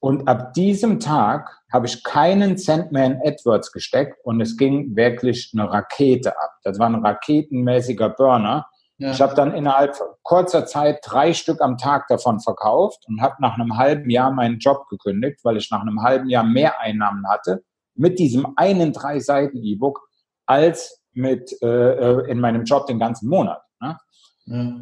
Und 0.05 0.29
ab 0.29 0.53
diesem 0.53 1.01
Tag 1.01 1.63
habe 1.73 1.87
ich 1.87 2.05
keinen 2.05 2.59
Cent 2.59 2.93
mehr 2.93 3.07
in 3.07 3.21
AdWords 3.25 3.73
gesteckt 3.73 4.19
und 4.23 4.39
es 4.43 4.59
ging 4.59 4.95
wirklich 4.95 5.51
eine 5.55 5.73
Rakete 5.73 6.39
ab. 6.39 6.59
Das 6.63 6.79
war 6.79 6.91
ein 6.91 7.03
raketenmäßiger 7.03 8.11
Burner. 8.11 8.67
Ja. 8.99 9.13
Ich 9.13 9.23
habe 9.23 9.35
dann 9.35 9.55
innerhalb 9.55 9.97
kurzer 10.23 10.67
Zeit 10.67 10.99
drei 11.03 11.33
Stück 11.33 11.63
am 11.63 11.79
Tag 11.79 12.07
davon 12.09 12.39
verkauft 12.41 13.05
und 13.09 13.23
habe 13.23 13.37
nach 13.39 13.55
einem 13.55 13.79
halben 13.79 14.11
Jahr 14.11 14.31
meinen 14.31 14.59
Job 14.59 14.87
gekündigt, 14.91 15.41
weil 15.43 15.57
ich 15.57 15.71
nach 15.71 15.81
einem 15.81 16.03
halben 16.03 16.29
Jahr 16.29 16.45
mehr 16.45 16.79
Einnahmen 16.83 17.27
hatte 17.27 17.65
mit 17.95 18.19
diesem 18.19 18.47
einen 18.57 18.93
drei 18.93 19.21
Seiten 19.21 19.57
E-Book 19.57 20.07
als 20.45 21.01
mit 21.15 21.51
äh, 21.63 21.67
äh 21.67 22.31
in 22.31 22.41
meinem 22.41 22.65
Job 22.65 22.87
den 22.89 22.99
ganzen 22.99 23.31
Monat. 23.31 23.63
Ne? 23.81 23.97
Ja. 24.45 24.77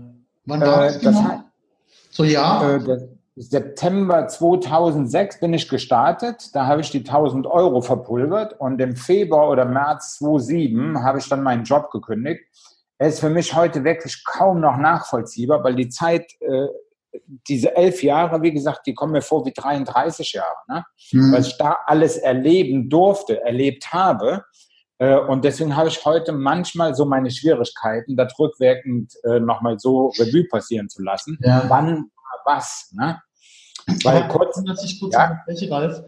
Wann 0.47 0.61
war 0.63 0.87
äh, 0.87 0.93
das, 0.95 1.01
genau? 1.01 1.45
So 2.11 2.25
ja. 2.25 2.75
Äh, 2.75 2.85
das, 2.85 3.05
September 3.35 4.29
2006 4.29 5.41
bin 5.41 5.55
ich 5.55 5.69
gestartet. 5.69 6.55
Da 6.55 6.67
habe 6.67 6.83
ich 6.83 6.91
die 6.91 6.99
1000 6.99 7.47
Euro 7.47 7.81
verpulvert 7.81 8.59
und 8.61 8.81
im 8.81 8.95
Februar 8.95 9.49
oder 9.49 9.65
März 9.65 10.19
2007 10.19 11.03
habe 11.03 11.19
ich 11.19 11.29
dann 11.29 11.43
meinen 11.43 11.65
Job 11.65 11.91
gekündigt. 11.91 12.43
Er 12.99 13.09
ist 13.09 13.21
für 13.21 13.31
mich 13.31 13.55
heute 13.55 13.85
wirklich 13.85 14.23
kaum 14.25 14.61
noch 14.61 14.77
nachvollziehbar, 14.77 15.65
weil 15.65 15.75
die 15.75 15.89
Zeit, 15.89 16.27
äh, 16.41 16.69
diese 17.49 17.75
elf 17.75 18.03
Jahre, 18.03 18.43
wie 18.43 18.53
gesagt, 18.53 18.87
die 18.87 18.95
kommen 18.95 19.13
mir 19.13 19.23
vor 19.23 19.45
wie 19.47 19.53
33 19.53 20.35
Jahre, 20.35 20.57
ne? 20.69 20.85
Mhm. 21.13 21.33
weil 21.33 21.41
ich 21.41 21.57
da 21.59 21.79
alles 21.87 22.17
erleben 22.17 22.89
durfte, 22.89 23.43
erlebt 23.43 23.93
habe. 23.93 24.45
Äh, 24.99 25.19
und 25.19 25.45
deswegen 25.45 25.75
habe 25.75 25.89
ich 25.89 26.05
heute 26.05 26.33
manchmal 26.33 26.95
so 26.95 27.07
meine 27.07 27.31
Schwierigkeiten, 27.31 28.17
das 28.17 28.39
rückwirkend 28.39 29.15
äh, 29.25 29.41
nochmal 29.41 29.79
so 29.79 30.13
Revue 30.19 30.47
passieren 30.49 30.89
zu 30.89 31.03
lassen. 31.03 31.39
Ja. 31.43 31.65
Wann 31.69 32.11
was. 32.45 32.91
Ne? 32.93 33.21
Weil 34.05 34.29
kurz, 34.29 34.63
dass 34.65 34.85
ich 34.85 35.01
kurz 35.01 35.15
ja. 35.15 35.39
Ralf. 35.71 36.03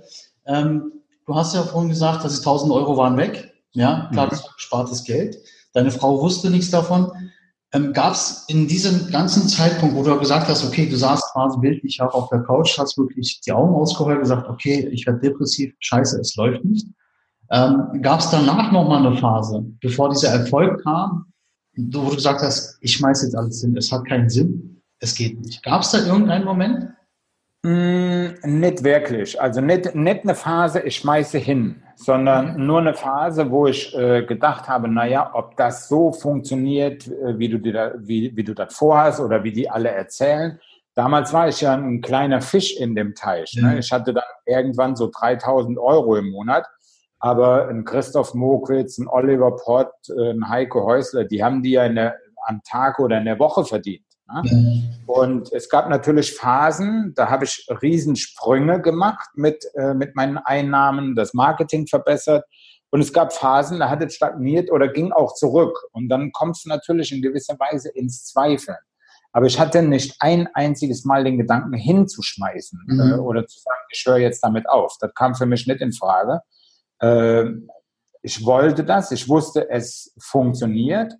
Ähm, 0.47 0.93
du 1.27 1.35
hast 1.35 1.55
ja 1.55 1.63
vorhin 1.63 1.91
gesagt, 1.91 2.25
dass 2.25 2.35
die 2.35 2.47
1000 2.47 2.73
Euro 2.73 2.97
waren 2.97 3.17
weg. 3.17 3.53
Ja, 3.73 4.09
klar, 4.13 4.27
mhm. 4.27 4.31
das 4.31 4.45
war 4.45 4.55
gespartes 4.55 5.05
Geld. 5.05 5.37
Deine 5.73 5.91
Frau 5.91 6.21
wusste 6.21 6.51
nichts 6.51 6.71
davon. 6.71 7.11
Ähm, 7.73 7.93
Gab 7.93 8.13
es 8.13 8.45
in 8.47 8.69
diesem 8.69 9.11
ganzen 9.11 9.49
Zeitpunkt, 9.49 9.97
wo 9.97 10.05
du 10.05 10.17
gesagt 10.19 10.49
hast, 10.49 10.65
okay, 10.65 10.89
du 10.89 10.97
saßt 10.97 11.33
quasi 11.33 11.59
bildlich 11.59 12.01
auch 12.01 12.15
auf 12.15 12.29
der 12.29 12.41
Couch, 12.45 12.79
hast 12.79 12.97
wirklich 12.97 13.41
die 13.41 13.53
Augen 13.53 13.75
ausgeheult, 13.75 14.21
gesagt, 14.21 14.49
okay, 14.49 14.89
ich 14.93 15.07
werde 15.07 15.19
depressiv, 15.19 15.75
scheiße, 15.81 16.21
es 16.21 16.37
läuft 16.37 16.65
nicht. 16.65 16.87
Ähm, 17.51 18.01
Gab 18.01 18.21
es 18.21 18.31
danach 18.31 18.71
nochmal 18.71 19.05
eine 19.05 19.17
Phase, 19.17 19.65
bevor 19.81 20.11
dieser 20.11 20.29
Erfolg 20.29 20.83
kam, 20.85 21.27
wo 21.77 22.11
du 22.11 22.15
gesagt 22.15 22.43
hast, 22.43 22.79
ich 22.81 22.93
schmeiß 22.93 23.23
jetzt 23.23 23.37
alles 23.37 23.61
hin, 23.61 23.77
es 23.77 23.91
hat 23.91 24.07
keinen 24.07 24.31
Sinn? 24.31 24.74
Es 25.01 25.15
geht 25.15 25.41
nicht. 25.41 25.63
Gab 25.63 25.83
es 25.83 25.91
da 25.91 25.99
irgendeinen 25.99 26.45
Moment? 26.45 26.95
Mm, 27.65 28.35
nicht 28.45 28.85
wirklich. 28.85 29.41
Also 29.41 29.61
nicht, 29.61 29.95
nicht 29.95 30.23
eine 30.23 30.35
Phase, 30.35 30.81
ich 30.81 30.97
schmeiße 30.97 31.39
hin, 31.39 31.83
sondern 31.97 32.59
mhm. 32.59 32.67
nur 32.67 32.79
eine 32.81 32.95
Phase, 32.95 33.51
wo 33.51 33.67
ich 33.67 33.95
äh, 33.97 34.23
gedacht 34.23 34.69
habe, 34.69 34.89
naja, 34.89 35.31
ob 35.33 35.57
das 35.57 35.89
so 35.89 36.13
funktioniert, 36.13 37.07
äh, 37.07 37.39
wie, 37.39 37.49
du 37.49 37.59
dir 37.59 37.73
da, 37.73 37.93
wie, 37.97 38.37
wie 38.37 38.45
du 38.45 38.55
das 38.55 38.75
vorhast 38.75 39.21
oder 39.21 39.45
wie 39.45 39.53
die 39.53 39.71
alle 39.71 39.91
erzählen. 39.91 40.61
Damals 40.95 41.33
war 41.33 41.49
ich 41.49 41.63
ja 41.63 41.75
ein 41.75 42.03
kleiner 42.03 42.41
Fisch 42.41 42.77
in 42.77 42.95
dem 42.95 43.15
Teich. 43.15 43.55
Ne? 43.55 43.79
Ich 43.79 43.91
hatte 43.91 44.13
dann 44.13 44.23
irgendwann 44.47 44.95
so 44.95 45.11
3000 45.11 45.79
Euro 45.79 46.17
im 46.17 46.31
Monat. 46.31 46.67
Aber 47.19 47.69
ein 47.69 47.85
Christoph 47.87 48.35
Mokwitz, 48.35 48.99
ein 48.99 49.09
Oliver 49.09 49.57
Pott, 49.57 49.91
äh, 50.11 50.33
ein 50.33 50.47
Heiko 50.51 50.85
Häusler, 50.85 51.25
die 51.25 51.43
haben 51.43 51.63
die 51.63 51.71
ja 51.71 51.87
in 51.87 51.95
der, 51.95 52.17
am 52.45 52.61
Tag 52.63 52.99
oder 52.99 53.17
in 53.17 53.25
der 53.25 53.39
Woche 53.39 53.65
verdient. 53.65 54.05
Ne? 54.27 54.83
Und 55.07 55.53
es 55.53 55.69
gab 55.69 55.89
natürlich 55.89 56.35
Phasen, 56.35 57.13
da 57.15 57.29
habe 57.31 57.45
ich 57.45 57.67
Riesensprünge 57.83 58.81
gemacht 58.81 59.29
mit, 59.35 59.65
äh, 59.75 59.95
mit 59.95 60.17
meinen 60.17 60.39
Einnahmen, 60.39 61.15
das 61.15 61.35
Marketing 61.35 61.87
verbessert. 61.87 62.45
Und 62.91 63.01
es 63.01 63.13
gab 63.13 63.33
Phasen, 63.33 63.81
da 63.81 63.91
hat 63.91 64.03
es 64.03 64.15
stagniert 64.15 64.71
oder 64.71 64.89
ging 64.89 65.13
auch 65.13 65.35
zurück. 65.35 65.77
Und 65.93 66.09
dann 66.09 66.33
kommt 66.33 66.57
es 66.57 66.65
natürlich 66.65 67.13
in 67.13 67.23
gewisser 67.23 67.59
Weise 67.59 67.91
ins 67.91 68.25
Zweifeln. 68.27 68.79
Aber 69.33 69.47
ich 69.47 69.59
hatte 69.59 69.83
nicht 69.83 70.15
ein 70.21 70.49
einziges 70.55 71.05
Mal 71.05 71.25
den 71.25 71.37
Gedanken 71.37 71.75
hinzuschmeißen 71.75 72.81
mhm. 72.87 73.01
äh, 73.01 73.15
oder 73.17 73.47
zu 73.47 73.59
sagen, 73.59 73.81
ich 73.91 74.05
höre 74.07 74.19
jetzt 74.19 74.41
damit 74.41 74.69
auf. 74.69 74.97
Das 75.01 75.13
kam 75.15 75.35
für 75.35 75.47
mich 75.47 75.67
nicht 75.67 75.81
in 75.81 75.93
Frage. 75.93 76.41
Äh, 77.01 77.47
ich 78.23 78.47
wollte 78.47 78.85
das, 78.85 79.11
ich 79.11 79.29
wusste, 79.29 79.69
es 79.69 80.15
funktioniert. 80.21 81.15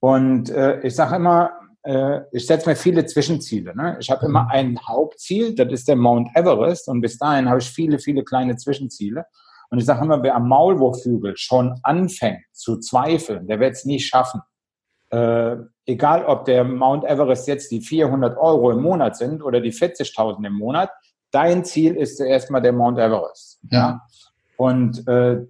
Und 0.00 0.48
äh, 0.48 0.80
ich 0.80 0.94
sage 0.96 1.16
immer, 1.16 1.52
äh, 1.82 2.20
ich 2.32 2.46
setze 2.46 2.68
mir 2.68 2.76
viele 2.76 3.06
Zwischenziele. 3.06 3.74
Ne? 3.74 3.96
Ich 4.00 4.10
habe 4.10 4.26
immer 4.26 4.48
ein 4.50 4.78
Hauptziel, 4.86 5.54
das 5.54 5.72
ist 5.72 5.88
der 5.88 5.96
Mount 5.96 6.28
Everest. 6.34 6.88
Und 6.88 7.00
bis 7.00 7.18
dahin 7.18 7.48
habe 7.48 7.60
ich 7.60 7.70
viele, 7.70 7.98
viele 7.98 8.24
kleine 8.24 8.56
Zwischenziele. 8.56 9.24
Und 9.70 9.78
ich 9.78 9.84
sage 9.84 10.04
immer, 10.04 10.22
wer 10.22 10.34
am 10.34 10.48
Maulwurfhügel 10.48 11.36
schon 11.36 11.78
anfängt 11.82 12.42
zu 12.52 12.78
zweifeln, 12.78 13.46
der 13.46 13.60
wird 13.60 13.74
es 13.74 13.84
nie 13.84 14.00
schaffen. 14.00 14.40
Äh, 15.10 15.56
egal, 15.86 16.24
ob 16.24 16.44
der 16.44 16.64
Mount 16.64 17.04
Everest 17.04 17.48
jetzt 17.48 17.70
die 17.70 17.80
400 17.80 18.36
Euro 18.36 18.72
im 18.72 18.82
Monat 18.82 19.16
sind 19.16 19.42
oder 19.42 19.60
die 19.60 19.72
40.000 19.72 20.44
im 20.46 20.54
Monat, 20.54 20.90
dein 21.30 21.64
Ziel 21.64 21.96
ist 21.96 22.16
zuerst 22.16 22.50
mal 22.50 22.60
der 22.60 22.72
Mount 22.72 22.98
Everest. 22.98 23.60
Ja. 23.70 24.00
Und 24.56 25.06
äh, 25.08 25.46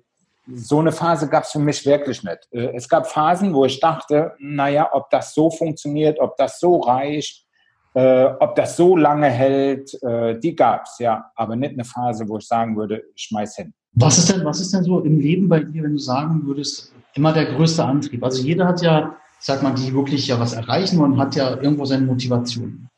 so 0.55 0.79
eine 0.79 0.93
Phase 0.93 1.29
gab 1.29 1.45
es 1.45 1.51
für 1.51 1.59
mich 1.59 1.85
wirklich 1.87 2.23
nicht. 2.23 2.49
Äh, 2.51 2.75
es 2.75 2.89
gab 2.89 3.07
Phasen, 3.07 3.55
wo 3.55 3.65
ich 3.65 3.81
dachte, 3.81 4.33
naja, 4.39 4.89
ob 4.93 5.11
das 5.11 5.35
so 5.35 5.51
funktioniert, 5.51 6.19
ob 6.21 6.37
das 6.37 6.61
so 6.61 6.81
reicht, 6.81 7.47
äh, 7.95 8.27
ob 8.39 8.55
das 8.55 8.77
so 8.77 8.97
lange 8.97 9.29
hält, 9.29 10.01
äh, 10.03 10.39
die 10.39 10.55
gab 10.55 10.85
es, 10.85 10.99
ja. 10.99 11.31
Aber 11.35 11.57
nicht 11.57 11.73
eine 11.73 11.85
Phase, 11.85 12.29
wo 12.29 12.39
ich 12.39 12.47
sagen 12.47 12.77
würde, 12.77 13.03
ich 13.15 13.23
schmeiß 13.23 13.57
hin. 13.57 13.73
Was 13.95 14.19
ist 14.19 14.31
denn, 14.31 14.45
was 14.45 14.61
ist 14.61 14.73
denn 14.73 14.85
so 14.85 15.01
im 15.01 15.19
Leben 15.19 15.49
bei 15.49 15.61
dir, 15.61 15.83
wenn 15.83 15.93
du 15.93 15.99
sagen 15.99 16.47
würdest, 16.47 16.93
immer 17.15 17.33
der 17.33 17.47
größte 17.47 17.85
Antrieb? 17.85 18.23
Also 18.23 18.43
jeder 18.43 18.67
hat 18.67 18.83
ja, 18.83 19.17
sag 19.41 19.63
mal, 19.63 19.75
die 19.75 19.93
wirklich 19.93 20.29
ja 20.29 20.39
was 20.39 20.53
erreichen 20.53 20.99
wollen, 20.99 21.19
hat 21.19 21.35
ja 21.35 21.57
irgendwo 21.61 21.85
seine 21.85 22.07
Motivation. 22.07 22.89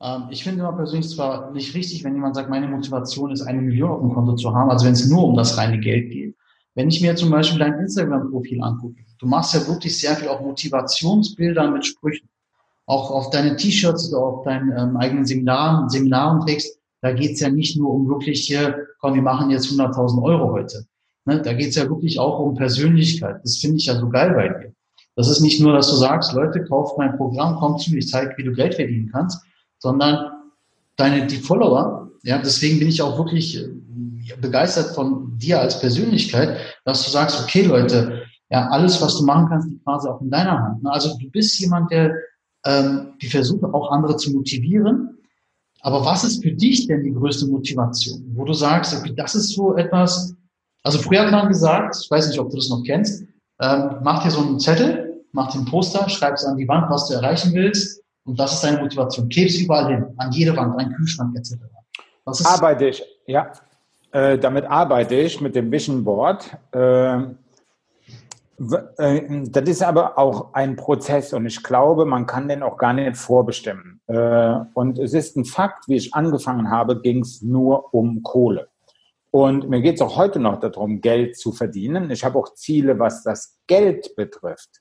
Ähm, 0.00 0.24
ich 0.30 0.44
finde 0.44 0.60
immer 0.60 0.72
persönlich 0.72 1.10
zwar 1.10 1.50
nicht 1.50 1.74
richtig, 1.74 2.02
wenn 2.04 2.14
jemand 2.14 2.34
sagt, 2.34 2.48
meine 2.48 2.68
Motivation 2.68 3.30
ist, 3.30 3.42
eine 3.42 3.60
Million 3.60 3.90
auf 3.90 4.00
dem 4.00 4.14
Konto 4.14 4.36
zu 4.36 4.54
haben, 4.54 4.70
also 4.70 4.86
wenn 4.86 4.94
es 4.94 5.08
nur 5.08 5.24
um 5.24 5.36
das 5.36 5.58
reine 5.58 5.78
Geld 5.78 6.10
geht. 6.10 6.34
Wenn 6.78 6.90
ich 6.90 7.00
mir 7.00 7.16
zum 7.16 7.30
Beispiel 7.30 7.58
dein 7.58 7.76
Instagram-Profil 7.80 8.62
angucke, 8.62 9.02
du 9.18 9.26
machst 9.26 9.52
ja 9.52 9.66
wirklich 9.66 9.98
sehr 9.98 10.14
viel 10.14 10.28
auch 10.28 10.40
Motivationsbilder 10.40 11.72
mit 11.72 11.84
Sprüchen. 11.84 12.28
Auch 12.86 13.10
auf 13.10 13.30
deine 13.30 13.56
T-Shirts 13.56 14.12
oder 14.12 14.22
auf 14.22 14.44
deinen 14.44 14.70
ähm, 14.78 14.96
eigenen 14.96 15.26
Seminaren, 15.26 15.90
Seminaren 15.90 16.46
trägst, 16.46 16.78
da 17.00 17.10
geht's 17.10 17.40
ja 17.40 17.48
nicht 17.50 17.76
nur 17.76 17.90
um 17.90 18.08
wirklich 18.08 18.46
hier, 18.46 18.86
komm, 19.00 19.14
wir 19.14 19.22
machen 19.22 19.50
jetzt 19.50 19.66
100.000 19.72 20.22
Euro 20.22 20.52
heute. 20.52 20.86
Ne? 21.24 21.42
Da 21.42 21.52
geht's 21.52 21.74
ja 21.74 21.88
wirklich 21.88 22.20
auch 22.20 22.38
um 22.38 22.54
Persönlichkeit. 22.54 23.40
Das 23.42 23.56
finde 23.56 23.78
ich 23.78 23.86
ja 23.86 23.98
so 23.98 24.08
geil 24.08 24.32
bei 24.34 24.48
dir. 24.48 24.72
Das 25.16 25.28
ist 25.28 25.40
nicht 25.40 25.60
nur, 25.60 25.72
dass 25.72 25.90
du 25.90 25.96
sagst, 25.96 26.32
Leute, 26.32 26.62
kauft 26.62 26.96
mein 26.96 27.16
Programm, 27.16 27.56
komm 27.56 27.76
zu 27.78 27.90
mir, 27.90 27.98
ich 27.98 28.08
zeige, 28.08 28.34
wie 28.36 28.44
du 28.44 28.52
Geld 28.52 28.76
verdienen 28.76 29.10
kannst, 29.10 29.42
sondern 29.80 30.30
deine, 30.94 31.26
die 31.26 31.38
Follower, 31.38 32.12
ja, 32.22 32.38
deswegen 32.38 32.78
bin 32.78 32.86
ich 32.86 33.02
auch 33.02 33.18
wirklich 33.18 33.56
äh, 33.56 33.68
begeistert 34.40 34.94
von 34.94 35.36
dir 35.38 35.60
als 35.60 35.80
Persönlichkeit, 35.80 36.56
dass 36.84 37.04
du 37.04 37.10
sagst, 37.10 37.42
okay 37.42 37.62
Leute, 37.62 38.22
ja, 38.50 38.68
alles, 38.68 39.00
was 39.02 39.18
du 39.18 39.24
machen 39.24 39.48
kannst, 39.48 39.68
liegt 39.68 39.84
quasi 39.84 40.08
auch 40.08 40.20
in 40.20 40.30
deiner 40.30 40.58
Hand. 40.62 40.82
Ne? 40.82 40.90
Also 40.90 41.16
du 41.18 41.30
bist 41.30 41.58
jemand, 41.60 41.90
der 41.90 42.14
ähm, 42.64 43.14
die 43.20 43.28
versucht 43.28 43.64
auch 43.64 43.90
andere 43.90 44.16
zu 44.16 44.32
motivieren. 44.32 45.18
Aber 45.80 46.04
was 46.04 46.24
ist 46.24 46.42
für 46.42 46.52
dich 46.52 46.86
denn 46.86 47.04
die 47.04 47.12
größte 47.12 47.46
Motivation? 47.46 48.24
Wo 48.34 48.44
du 48.44 48.52
sagst, 48.52 48.96
okay, 48.96 49.12
das 49.16 49.34
ist 49.34 49.54
so 49.54 49.76
etwas, 49.76 50.34
also 50.82 50.98
früher 50.98 51.20
hat 51.20 51.30
man 51.30 51.48
gesagt, 51.48 51.96
ich 52.02 52.10
weiß 52.10 52.28
nicht, 52.28 52.38
ob 52.38 52.50
du 52.50 52.56
das 52.56 52.68
noch 52.68 52.82
kennst, 52.82 53.24
ähm, 53.60 53.96
mach 54.02 54.22
dir 54.22 54.30
so 54.30 54.40
einen 54.40 54.58
Zettel, 54.58 55.22
mach 55.32 55.52
dir 55.52 55.60
ein 55.60 55.66
Poster, 55.66 56.08
schreib 56.08 56.34
es 56.34 56.44
an 56.44 56.56
die 56.56 56.66
Wand, 56.66 56.90
was 56.90 57.08
du 57.08 57.14
erreichen 57.14 57.52
willst, 57.54 58.02
und 58.24 58.38
das 58.38 58.54
ist 58.54 58.64
deine 58.64 58.82
Motivation. 58.82 59.28
Klebst 59.28 59.60
überall 59.60 59.94
hin, 59.94 60.04
an 60.18 60.32
jede 60.32 60.54
Wand, 60.56 60.78
an 60.78 60.92
Kühlschrank 60.92 61.34
etc. 61.36 61.54
Arbeite 62.44 62.88
ich, 62.88 63.02
ja. 63.26 63.50
Äh, 64.12 64.38
damit 64.38 64.64
arbeite 64.64 65.14
ich 65.14 65.40
mit 65.40 65.54
dem 65.54 65.70
Vision 65.70 66.04
Board. 66.04 66.56
Äh, 66.72 67.18
äh, 67.18 67.26
das 69.48 69.68
ist 69.68 69.82
aber 69.82 70.18
auch 70.18 70.54
ein 70.54 70.76
Prozess 70.76 71.32
und 71.32 71.46
ich 71.46 71.62
glaube, 71.62 72.04
man 72.04 72.26
kann 72.26 72.48
den 72.48 72.62
auch 72.62 72.76
gar 72.76 72.92
nicht 72.92 73.16
vorbestimmen. 73.16 74.00
Äh, 74.06 74.54
und 74.74 74.98
es 74.98 75.14
ist 75.14 75.36
ein 75.36 75.44
Fakt, 75.44 75.88
wie 75.88 75.96
ich 75.96 76.14
angefangen 76.14 76.70
habe, 76.70 77.00
ging 77.00 77.20
es 77.20 77.42
nur 77.42 77.92
um 77.94 78.22
Kohle. 78.22 78.68
Und 79.30 79.68
mir 79.68 79.82
geht 79.82 79.96
es 79.96 80.00
auch 80.00 80.16
heute 80.16 80.40
noch 80.40 80.58
darum, 80.58 81.00
Geld 81.00 81.36
zu 81.36 81.52
verdienen. 81.52 82.10
Ich 82.10 82.24
habe 82.24 82.38
auch 82.38 82.54
Ziele, 82.54 82.98
was 82.98 83.22
das 83.22 83.58
Geld 83.66 84.16
betrifft. 84.16 84.80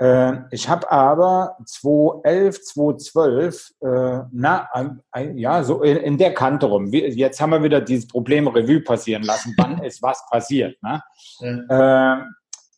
Äh, 0.00 0.44
ich 0.50 0.68
habe 0.68 0.90
aber 0.90 1.58
2011, 1.66 2.62
2012, 2.62 3.70
äh, 3.82 4.20
na, 4.32 4.68
ja, 5.34 5.62
so 5.62 5.82
in, 5.82 5.98
in, 5.98 6.18
der 6.18 6.32
Kante 6.32 6.66
rum. 6.66 6.86
Jetzt 6.86 7.40
haben 7.40 7.50
wir 7.50 7.62
wieder 7.62 7.82
dieses 7.82 8.08
Problem 8.08 8.48
Revue 8.48 8.80
passieren 8.80 9.22
lassen. 9.22 9.54
Wann 9.58 9.78
ist 9.84 10.02
was 10.02 10.24
passiert? 10.30 10.82
Ne? 10.82 11.02
Ja. 11.40 12.16
Äh, 12.16 12.24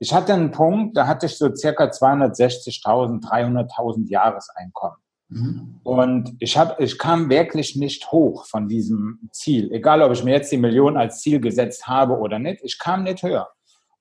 ich 0.00 0.12
hatte 0.12 0.34
einen 0.34 0.50
Punkt, 0.50 0.96
da 0.96 1.06
hatte 1.06 1.26
ich 1.26 1.38
so 1.38 1.54
circa 1.54 1.84
260.000, 1.84 3.22
300.000 3.22 4.10
Jahreseinkommen. 4.10 4.98
Mhm. 5.28 5.80
Und 5.84 6.34
ich, 6.40 6.58
hab, 6.58 6.80
ich 6.80 6.98
kam 6.98 7.30
wirklich 7.30 7.76
nicht 7.76 8.10
hoch 8.10 8.46
von 8.46 8.66
diesem 8.66 9.28
Ziel. 9.30 9.70
Egal, 9.72 10.02
ob 10.02 10.10
ich 10.10 10.24
mir 10.24 10.32
jetzt 10.32 10.50
die 10.50 10.56
Million 10.56 10.96
als 10.96 11.20
Ziel 11.20 11.38
gesetzt 11.40 11.86
habe 11.86 12.18
oder 12.18 12.40
nicht, 12.40 12.62
ich 12.64 12.80
kam 12.80 13.04
nicht 13.04 13.22
höher. 13.22 13.48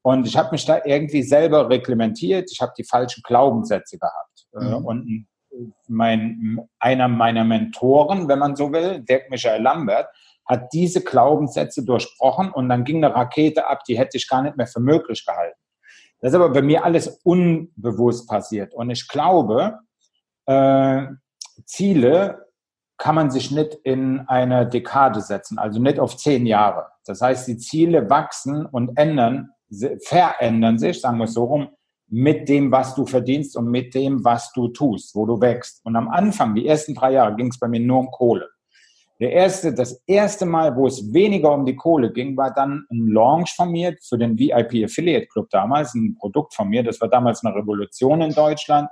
Und 0.03 0.27
ich 0.27 0.37
habe 0.37 0.51
mich 0.51 0.65
da 0.65 0.81
irgendwie 0.83 1.23
selber 1.23 1.69
reglementiert. 1.69 2.49
Ich 2.51 2.61
habe 2.61 2.73
die 2.77 2.83
falschen 2.83 3.21
Glaubenssätze 3.23 3.99
gehabt. 3.99 4.47
Äh, 4.53 4.79
mhm. 4.79 4.85
Und 4.85 5.27
mein, 5.87 6.59
einer 6.79 7.07
meiner 7.07 7.43
Mentoren, 7.43 8.27
wenn 8.27 8.39
man 8.39 8.55
so 8.55 8.71
will, 8.71 9.01
Dirk 9.01 9.29
Michael 9.29 9.61
Lambert, 9.61 10.07
hat 10.45 10.73
diese 10.73 11.03
Glaubenssätze 11.03 11.85
durchbrochen 11.85 12.51
und 12.51 12.67
dann 12.69 12.83
ging 12.83 13.03
eine 13.03 13.15
Rakete 13.15 13.67
ab, 13.67 13.83
die 13.87 13.97
hätte 13.97 14.17
ich 14.17 14.27
gar 14.27 14.41
nicht 14.41 14.57
mehr 14.57 14.67
für 14.67 14.79
möglich 14.79 15.25
gehalten. 15.25 15.57
Das 16.19 16.31
ist 16.31 16.35
aber 16.35 16.49
bei 16.49 16.61
mir 16.61 16.83
alles 16.83 17.19
unbewusst 17.23 18.27
passiert. 18.27 18.73
Und 18.73 18.89
ich 18.89 19.07
glaube, 19.07 19.79
äh, 20.45 21.03
Ziele 21.65 22.47
kann 22.97 23.15
man 23.15 23.31
sich 23.31 23.49
nicht 23.49 23.75
in 23.83 24.27
eine 24.27 24.67
Dekade 24.67 25.21
setzen, 25.21 25.57
also 25.57 25.79
nicht 25.79 25.99
auf 25.99 26.17
zehn 26.17 26.45
Jahre. 26.45 26.87
Das 27.05 27.21
heißt, 27.21 27.47
die 27.47 27.57
Ziele 27.57 28.09
wachsen 28.09 28.65
und 28.65 28.95
ändern 28.97 29.49
verändern 30.03 30.77
sich, 30.77 30.99
sagen 31.01 31.17
wir 31.17 31.25
es 31.25 31.33
so 31.33 31.45
rum, 31.45 31.69
mit 32.07 32.49
dem, 32.49 32.71
was 32.71 32.93
du 32.93 33.05
verdienst 33.05 33.55
und 33.55 33.67
mit 33.71 33.95
dem, 33.95 34.23
was 34.23 34.51
du 34.51 34.67
tust, 34.67 35.15
wo 35.15 35.25
du 35.25 35.39
wächst. 35.39 35.85
Und 35.85 35.95
am 35.95 36.09
Anfang, 36.09 36.55
die 36.55 36.67
ersten 36.67 36.93
drei 36.93 37.13
Jahre, 37.13 37.35
ging 37.35 37.47
es 37.47 37.57
bei 37.57 37.69
mir 37.69 37.79
nur 37.79 37.99
um 37.99 38.11
Kohle. 38.11 38.49
Der 39.21 39.31
erste, 39.31 39.73
das 39.73 40.03
erste 40.07 40.45
Mal, 40.45 40.75
wo 40.75 40.87
es 40.87 41.13
weniger 41.13 41.53
um 41.53 41.63
die 41.65 41.75
Kohle 41.75 42.11
ging, 42.11 42.35
war 42.35 42.51
dann 42.53 42.85
ein 42.91 43.07
Launch 43.07 43.53
von 43.55 43.71
mir 43.71 43.95
für 44.01 44.17
den 44.17 44.37
VIP 44.37 44.83
Affiliate 44.83 45.27
Club 45.27 45.49
damals, 45.51 45.93
ein 45.93 46.17
Produkt 46.19 46.53
von 46.53 46.67
mir. 46.67 46.83
Das 46.83 46.99
war 46.99 47.07
damals 47.07 47.45
eine 47.45 47.55
Revolution 47.55 48.21
in 48.21 48.33
Deutschland. 48.33 48.89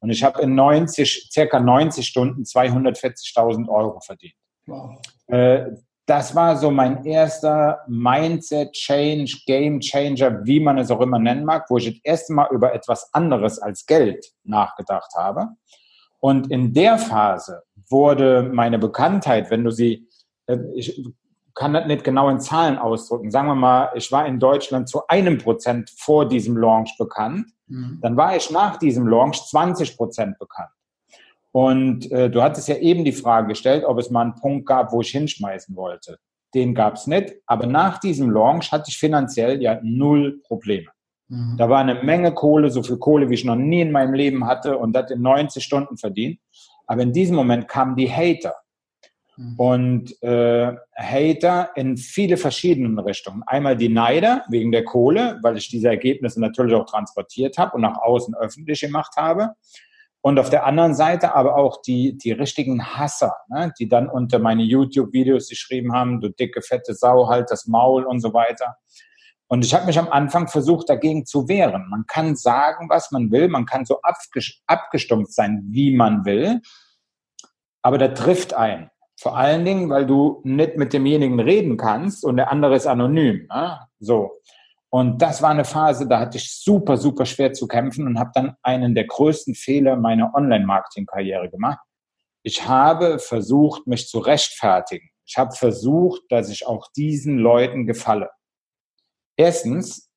Und 0.00 0.10
ich 0.10 0.22
habe 0.22 0.40
in 0.42 0.54
90, 0.54 1.28
circa 1.32 1.58
90 1.58 2.06
Stunden 2.06 2.42
240.000 2.42 3.68
Euro 3.68 4.00
verdient. 4.00 4.34
Wow. 4.66 5.00
Äh, 5.26 5.64
das 6.06 6.34
war 6.34 6.56
so 6.56 6.70
mein 6.70 7.04
erster 7.04 7.80
Mindset-Change, 7.86 9.42
Game-Changer, 9.46 10.44
wie 10.44 10.60
man 10.60 10.78
es 10.78 10.90
auch 10.90 11.00
immer 11.00 11.18
nennen 11.18 11.44
mag, 11.44 11.66
wo 11.68 11.78
ich 11.78 11.86
das 11.86 12.00
erste 12.02 12.32
Mal 12.32 12.48
über 12.50 12.74
etwas 12.74 13.12
anderes 13.14 13.58
als 13.58 13.86
Geld 13.86 14.26
nachgedacht 14.42 15.12
habe. 15.16 15.48
Und 16.18 16.50
in 16.50 16.72
der 16.74 16.98
Phase 16.98 17.62
wurde 17.88 18.42
meine 18.42 18.78
Bekanntheit, 18.78 19.50
wenn 19.50 19.64
du 19.64 19.70
sie, 19.70 20.08
äh, 20.46 20.58
ich 20.74 21.02
kann 21.54 21.72
das 21.74 21.86
nicht 21.86 22.04
genau 22.04 22.28
in 22.28 22.40
Zahlen 22.40 22.78
ausdrücken, 22.78 23.30
sagen 23.30 23.48
wir 23.48 23.54
mal, 23.54 23.90
ich 23.94 24.10
war 24.12 24.26
in 24.26 24.38
Deutschland 24.38 24.88
zu 24.88 25.06
einem 25.08 25.38
Prozent 25.38 25.90
vor 25.96 26.28
diesem 26.28 26.56
Launch 26.56 26.96
bekannt, 26.98 27.46
mhm. 27.66 27.98
dann 28.02 28.16
war 28.16 28.36
ich 28.36 28.50
nach 28.50 28.76
diesem 28.76 29.06
Launch 29.06 29.42
20 29.48 29.96
Prozent 29.96 30.38
bekannt. 30.38 30.70
Und 31.52 32.10
äh, 32.12 32.30
du 32.30 32.42
hattest 32.42 32.68
ja 32.68 32.76
eben 32.76 33.04
die 33.04 33.12
Frage 33.12 33.48
gestellt, 33.48 33.84
ob 33.84 33.98
es 33.98 34.10
mal 34.10 34.22
einen 34.22 34.36
Punkt 34.36 34.66
gab, 34.66 34.92
wo 34.92 35.00
ich 35.00 35.10
hinschmeißen 35.10 35.74
wollte. 35.74 36.18
Den 36.54 36.74
gab 36.74 36.94
es 36.94 37.06
nicht. 37.06 37.34
Aber 37.46 37.66
nach 37.66 37.98
diesem 37.98 38.30
Launch 38.30 38.72
hatte 38.72 38.86
ich 38.88 38.98
finanziell 38.98 39.60
ja 39.62 39.80
null 39.82 40.40
Probleme. 40.44 40.88
Mhm. 41.28 41.56
Da 41.56 41.68
war 41.68 41.80
eine 41.80 42.02
Menge 42.02 42.32
Kohle, 42.32 42.70
so 42.70 42.82
viel 42.82 42.98
Kohle, 42.98 43.30
wie 43.30 43.34
ich 43.34 43.44
noch 43.44 43.56
nie 43.56 43.80
in 43.80 43.92
meinem 43.92 44.14
Leben 44.14 44.46
hatte 44.46 44.78
und 44.78 44.92
das 44.92 45.10
in 45.10 45.22
90 45.22 45.62
Stunden 45.62 45.96
verdient. 45.96 46.38
Aber 46.86 47.02
in 47.02 47.12
diesem 47.12 47.36
Moment 47.36 47.68
kamen 47.68 47.96
die 47.96 48.10
Hater. 48.10 48.54
Mhm. 49.36 49.54
Und 49.56 50.22
äh, 50.22 50.74
Hater 50.96 51.70
in 51.76 51.96
viele 51.96 52.36
verschiedenen 52.36 52.98
Richtungen. 52.98 53.42
Einmal 53.46 53.76
die 53.76 53.88
Neider 53.88 54.44
wegen 54.50 54.72
der 54.72 54.84
Kohle, 54.84 55.38
weil 55.42 55.56
ich 55.56 55.68
diese 55.68 55.88
Ergebnisse 55.88 56.40
natürlich 56.40 56.74
auch 56.74 56.86
transportiert 56.86 57.58
habe 57.58 57.76
und 57.76 57.82
nach 57.82 57.98
außen 57.98 58.34
öffentlich 58.34 58.80
gemacht 58.80 59.14
habe. 59.16 59.54
Und 60.22 60.38
auf 60.38 60.50
der 60.50 60.66
anderen 60.66 60.94
Seite 60.94 61.34
aber 61.34 61.56
auch 61.56 61.80
die, 61.80 62.16
die 62.18 62.32
richtigen 62.32 62.84
Hasser, 62.84 63.36
ne, 63.48 63.72
die 63.78 63.88
dann 63.88 64.08
unter 64.08 64.38
meine 64.38 64.62
YouTube-Videos 64.62 65.48
geschrieben 65.48 65.94
haben, 65.94 66.20
du 66.20 66.28
dicke, 66.28 66.60
fette 66.60 66.94
Sau, 66.94 67.28
halt 67.28 67.50
das 67.50 67.66
Maul 67.66 68.04
und 68.04 68.20
so 68.20 68.34
weiter. 68.34 68.76
Und 69.48 69.64
ich 69.64 69.74
habe 69.74 69.86
mich 69.86 69.98
am 69.98 70.08
Anfang 70.08 70.46
versucht, 70.46 70.88
dagegen 70.88 71.26
zu 71.26 71.48
wehren. 71.48 71.88
Man 71.88 72.04
kann 72.06 72.36
sagen, 72.36 72.88
was 72.88 73.10
man 73.10 73.32
will, 73.32 73.48
man 73.48 73.66
kann 73.66 73.84
so 73.84 74.00
abgestumpft 74.66 75.32
sein, 75.32 75.64
wie 75.70 75.96
man 75.96 76.24
will, 76.24 76.60
aber 77.82 77.98
da 77.98 78.08
trifft 78.08 78.54
ein. 78.54 78.90
Vor 79.18 79.36
allen 79.36 79.64
Dingen, 79.64 79.90
weil 79.90 80.06
du 80.06 80.40
nicht 80.44 80.76
mit 80.76 80.92
demjenigen 80.92 81.40
reden 81.40 81.76
kannst 81.76 82.24
und 82.24 82.36
der 82.36 82.50
andere 82.50 82.76
ist 82.76 82.86
anonym. 82.86 83.46
Ne? 83.52 83.78
So. 83.98 84.32
Und 84.92 85.22
das 85.22 85.40
war 85.40 85.50
eine 85.50 85.64
Phase, 85.64 86.08
da 86.08 86.18
hatte 86.18 86.36
ich 86.36 86.52
super, 86.52 86.96
super 86.96 87.24
schwer 87.24 87.52
zu 87.52 87.68
kämpfen 87.68 88.06
und 88.06 88.18
habe 88.18 88.32
dann 88.34 88.56
einen 88.62 88.94
der 88.94 89.06
größten 89.06 89.54
Fehler 89.54 89.96
meiner 89.96 90.34
Online-Marketing-Karriere 90.34 91.48
gemacht. 91.48 91.78
Ich 92.42 92.66
habe 92.66 93.18
versucht, 93.20 93.86
mich 93.86 94.08
zu 94.08 94.18
rechtfertigen. 94.18 95.08
Ich 95.24 95.38
habe 95.38 95.54
versucht, 95.54 96.22
dass 96.28 96.48
ich 96.48 96.66
auch 96.66 96.88
diesen 96.96 97.38
Leuten 97.38 97.86
gefalle. 97.86 98.30
Erstens 99.36 100.10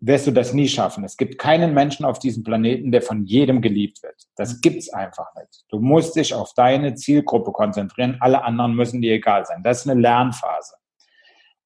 wirst 0.00 0.26
du 0.26 0.30
das 0.30 0.52
nie 0.52 0.68
schaffen. 0.68 1.04
Es 1.04 1.16
gibt 1.16 1.38
keinen 1.38 1.74
Menschen 1.74 2.04
auf 2.04 2.18
diesem 2.18 2.44
Planeten, 2.44 2.92
der 2.92 3.02
von 3.02 3.24
jedem 3.24 3.60
geliebt 3.60 4.02
wird. 4.02 4.22
Das 4.36 4.60
gibt's 4.60 4.90
einfach 4.90 5.34
nicht. 5.34 5.64
Du 5.68 5.80
musst 5.80 6.16
dich 6.16 6.34
auf 6.34 6.54
deine 6.54 6.94
Zielgruppe 6.94 7.52
konzentrieren. 7.52 8.16
Alle 8.20 8.42
anderen 8.42 8.74
müssen 8.74 9.02
dir 9.02 9.14
egal 9.14 9.44
sein. 9.44 9.62
Das 9.62 9.80
ist 9.80 9.88
eine 9.90 10.00
Lernphase. 10.00 10.76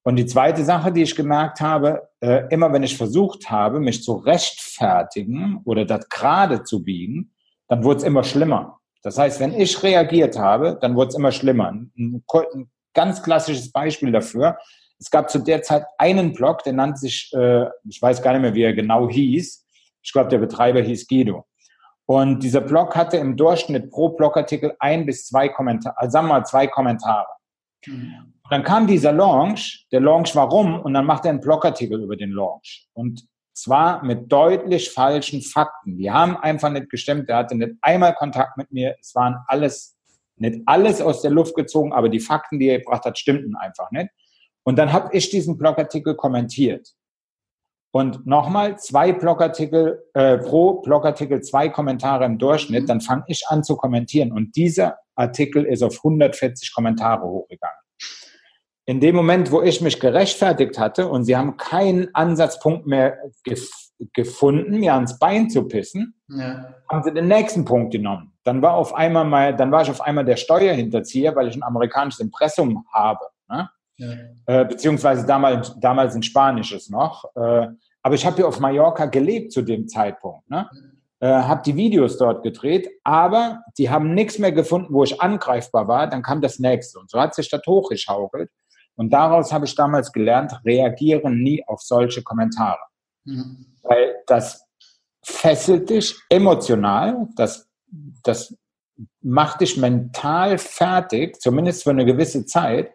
Und 0.08 0.16
die 0.16 0.24
zweite 0.24 0.64
Sache, 0.64 0.90
die 0.90 1.02
ich 1.02 1.14
gemerkt 1.14 1.60
habe, 1.60 2.08
äh, 2.20 2.44
immer 2.48 2.72
wenn 2.72 2.82
ich 2.82 2.96
versucht 2.96 3.50
habe, 3.50 3.78
mich 3.78 4.02
zu 4.02 4.14
rechtfertigen 4.14 5.60
oder 5.66 5.84
das 5.84 6.08
gerade 6.08 6.62
zu 6.62 6.82
biegen, 6.82 7.34
dann 7.68 7.84
wurde 7.84 7.98
es 7.98 8.04
immer 8.04 8.24
schlimmer. 8.24 8.78
Das 9.02 9.18
heißt, 9.18 9.38
wenn 9.38 9.52
ich 9.52 9.82
reagiert 9.82 10.38
habe, 10.38 10.78
dann 10.80 10.96
wurde 10.96 11.08
es 11.08 11.14
immer 11.14 11.30
schlimmer. 11.30 11.68
Ein, 11.68 12.24
ganz 12.94 13.22
klassisches 13.22 13.70
Beispiel 13.70 14.10
dafür. 14.10 14.56
Es 14.98 15.10
gab 15.10 15.28
zu 15.28 15.40
der 15.40 15.60
Zeit 15.60 15.84
einen 15.98 16.32
Blog, 16.32 16.62
der 16.62 16.72
nannte 16.72 17.00
sich, 17.00 17.30
äh, 17.34 17.66
ich 17.86 18.00
weiß 18.00 18.22
gar 18.22 18.32
nicht 18.32 18.40
mehr, 18.40 18.54
wie 18.54 18.62
er 18.62 18.72
genau 18.72 19.10
hieß. 19.10 19.66
Ich 20.00 20.10
glaube, 20.10 20.30
der 20.30 20.38
Betreiber 20.38 20.80
hieß 20.80 21.06
Guido. 21.06 21.44
Und 22.06 22.42
dieser 22.42 22.62
Blog 22.62 22.96
hatte 22.96 23.18
im 23.18 23.36
Durchschnitt 23.36 23.90
pro 23.90 24.08
Blogartikel 24.08 24.74
ein 24.78 25.04
bis 25.04 25.26
zwei 25.26 25.50
Kommentare, 25.50 25.98
also 25.98 26.12
sagen 26.12 26.28
wir 26.28 26.32
mal 26.32 26.46
zwei 26.46 26.66
Kommentare. 26.66 27.26
Mhm. 27.84 28.37
Und 28.48 28.52
dann 28.52 28.64
kam 28.64 28.86
dieser 28.86 29.12
Launch, 29.12 29.86
der 29.92 30.00
Launch 30.00 30.34
warum? 30.34 30.80
Und 30.80 30.94
dann 30.94 31.04
macht 31.04 31.26
er 31.26 31.32
einen 31.32 31.40
Blogartikel 31.40 32.02
über 32.02 32.16
den 32.16 32.30
Launch. 32.30 32.88
Und 32.94 33.28
zwar 33.52 34.02
mit 34.02 34.32
deutlich 34.32 34.90
falschen 34.90 35.42
Fakten. 35.42 35.98
Die 35.98 36.10
haben 36.10 36.34
einfach 36.38 36.70
nicht 36.70 36.88
gestimmt. 36.88 37.28
Der 37.28 37.36
hatte 37.36 37.56
nicht 37.56 37.72
einmal 37.82 38.14
Kontakt 38.14 38.56
mit 38.56 38.72
mir. 38.72 38.96
Es 38.98 39.14
waren 39.14 39.36
alles, 39.48 39.98
nicht 40.36 40.62
alles 40.64 41.02
aus 41.02 41.20
der 41.20 41.30
Luft 41.30 41.56
gezogen, 41.56 41.92
aber 41.92 42.08
die 42.08 42.20
Fakten, 42.20 42.58
die 42.58 42.70
er 42.70 42.78
gebracht 42.78 43.04
hat, 43.04 43.18
stimmten 43.18 43.54
einfach 43.54 43.90
nicht. 43.90 44.08
Und 44.62 44.78
dann 44.78 44.94
habe 44.94 45.14
ich 45.14 45.28
diesen 45.28 45.58
Blogartikel 45.58 46.14
kommentiert. 46.14 46.94
Und 47.90 48.26
nochmal 48.26 48.78
zwei 48.78 49.12
Blogartikel, 49.12 50.04
äh, 50.14 50.38
pro 50.38 50.80
Blogartikel 50.80 51.42
zwei 51.42 51.68
Kommentare 51.68 52.24
im 52.24 52.38
Durchschnitt, 52.38 52.88
dann 52.88 53.02
fange 53.02 53.24
ich 53.26 53.44
an 53.48 53.62
zu 53.62 53.76
kommentieren. 53.76 54.32
Und 54.32 54.56
dieser 54.56 54.96
Artikel 55.16 55.66
ist 55.66 55.82
auf 55.82 55.98
140 55.98 56.72
Kommentare 56.72 57.26
hochgegangen 57.26 57.77
in 58.88 59.00
dem 59.00 59.14
Moment, 59.14 59.52
wo 59.52 59.60
ich 59.60 59.82
mich 59.82 60.00
gerechtfertigt 60.00 60.78
hatte 60.78 61.08
und 61.08 61.24
sie 61.24 61.36
haben 61.36 61.58
keinen 61.58 62.08
Ansatzpunkt 62.14 62.86
mehr 62.86 63.18
gef 63.44 63.68
gefunden, 64.14 64.78
mir 64.78 64.94
ans 64.94 65.18
Bein 65.18 65.50
zu 65.50 65.66
pissen, 65.66 66.14
ja. 66.28 66.72
haben 66.88 67.02
sie 67.02 67.12
den 67.12 67.26
nächsten 67.26 67.64
Punkt 67.66 67.92
genommen. 67.92 68.32
Dann 68.44 68.62
war 68.62 68.74
auf 68.74 68.94
einmal 68.94 69.24
mal, 69.24 69.54
dann 69.54 69.72
war 69.72 69.82
ich 69.82 69.90
auf 69.90 70.00
einmal 70.00 70.24
der 70.24 70.36
Steuerhinterzieher, 70.36 71.36
weil 71.36 71.48
ich 71.48 71.56
ein 71.56 71.64
amerikanisches 71.64 72.20
Impressum 72.20 72.86
habe. 72.90 73.26
Ne? 73.50 73.68
Ja. 73.96 74.14
Äh, 74.46 74.64
beziehungsweise 74.64 75.26
damals, 75.26 75.78
damals 75.80 76.14
ein 76.14 76.22
spanisches 76.22 76.88
noch. 76.88 77.24
Äh, 77.34 77.66
aber 78.02 78.14
ich 78.14 78.24
habe 78.24 78.36
hier 78.36 78.48
auf 78.48 78.60
Mallorca 78.60 79.06
gelebt 79.06 79.52
zu 79.52 79.62
dem 79.62 79.88
Zeitpunkt. 79.88 80.48
Ne? 80.48 80.70
Äh, 81.20 81.26
habe 81.26 81.62
die 81.66 81.76
Videos 81.76 82.16
dort 82.16 82.42
gedreht, 82.44 82.88
aber 83.02 83.64
die 83.76 83.90
haben 83.90 84.14
nichts 84.14 84.38
mehr 84.38 84.52
gefunden, 84.52 84.94
wo 84.94 85.02
ich 85.02 85.20
angreifbar 85.20 85.88
war. 85.88 86.06
Dann 86.06 86.22
kam 86.22 86.40
das 86.40 86.60
nächste. 86.60 87.00
Und 87.00 87.10
so 87.10 87.20
hat 87.20 87.34
sich 87.34 87.50
das 87.50 87.62
hochgeschaukelt. 87.66 88.48
Und 88.98 89.10
daraus 89.10 89.52
habe 89.52 89.64
ich 89.64 89.76
damals 89.76 90.12
gelernt, 90.12 90.52
reagiere 90.64 91.30
nie 91.30 91.62
auf 91.68 91.80
solche 91.80 92.22
Kommentare. 92.24 92.80
Mhm. 93.24 93.66
Weil 93.82 94.16
das 94.26 94.66
fesselt 95.22 95.88
dich 95.88 96.16
emotional, 96.28 97.28
das, 97.36 97.68
das 98.24 98.56
macht 99.22 99.60
dich 99.60 99.76
mental 99.76 100.58
fertig, 100.58 101.40
zumindest 101.40 101.84
für 101.84 101.90
eine 101.90 102.04
gewisse 102.04 102.44
Zeit. 102.44 102.90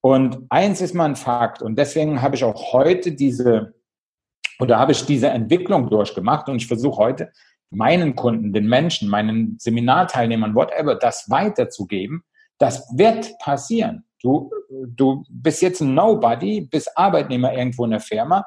Und 0.00 0.44
eins 0.50 0.80
ist 0.80 0.92
mal 0.92 1.04
ein 1.04 1.16
Fakt, 1.16 1.62
und 1.62 1.78
deswegen 1.78 2.20
habe 2.20 2.34
ich 2.34 2.42
auch 2.42 2.72
heute 2.72 3.12
diese, 3.12 3.74
oder 4.58 4.80
habe 4.80 4.90
ich 4.90 5.06
diese 5.06 5.28
Entwicklung 5.28 5.88
durchgemacht 5.88 6.48
und 6.48 6.56
ich 6.56 6.66
versuche 6.66 6.96
heute 6.96 7.32
meinen 7.70 8.16
Kunden, 8.16 8.52
den 8.52 8.66
Menschen, 8.66 9.08
meinen 9.08 9.56
Seminarteilnehmern, 9.60 10.56
whatever, 10.56 10.96
das 10.96 11.30
weiterzugeben. 11.30 12.24
Das 12.58 12.88
wird 12.96 13.38
passieren. 13.38 14.04
Du, 14.24 14.50
du 14.70 15.22
bist 15.28 15.60
jetzt 15.60 15.82
ein 15.82 15.94
Nobody, 15.94 16.62
bist 16.62 16.96
Arbeitnehmer 16.96 17.52
irgendwo 17.52 17.84
in 17.84 17.90
der 17.90 18.00
Firma, 18.00 18.46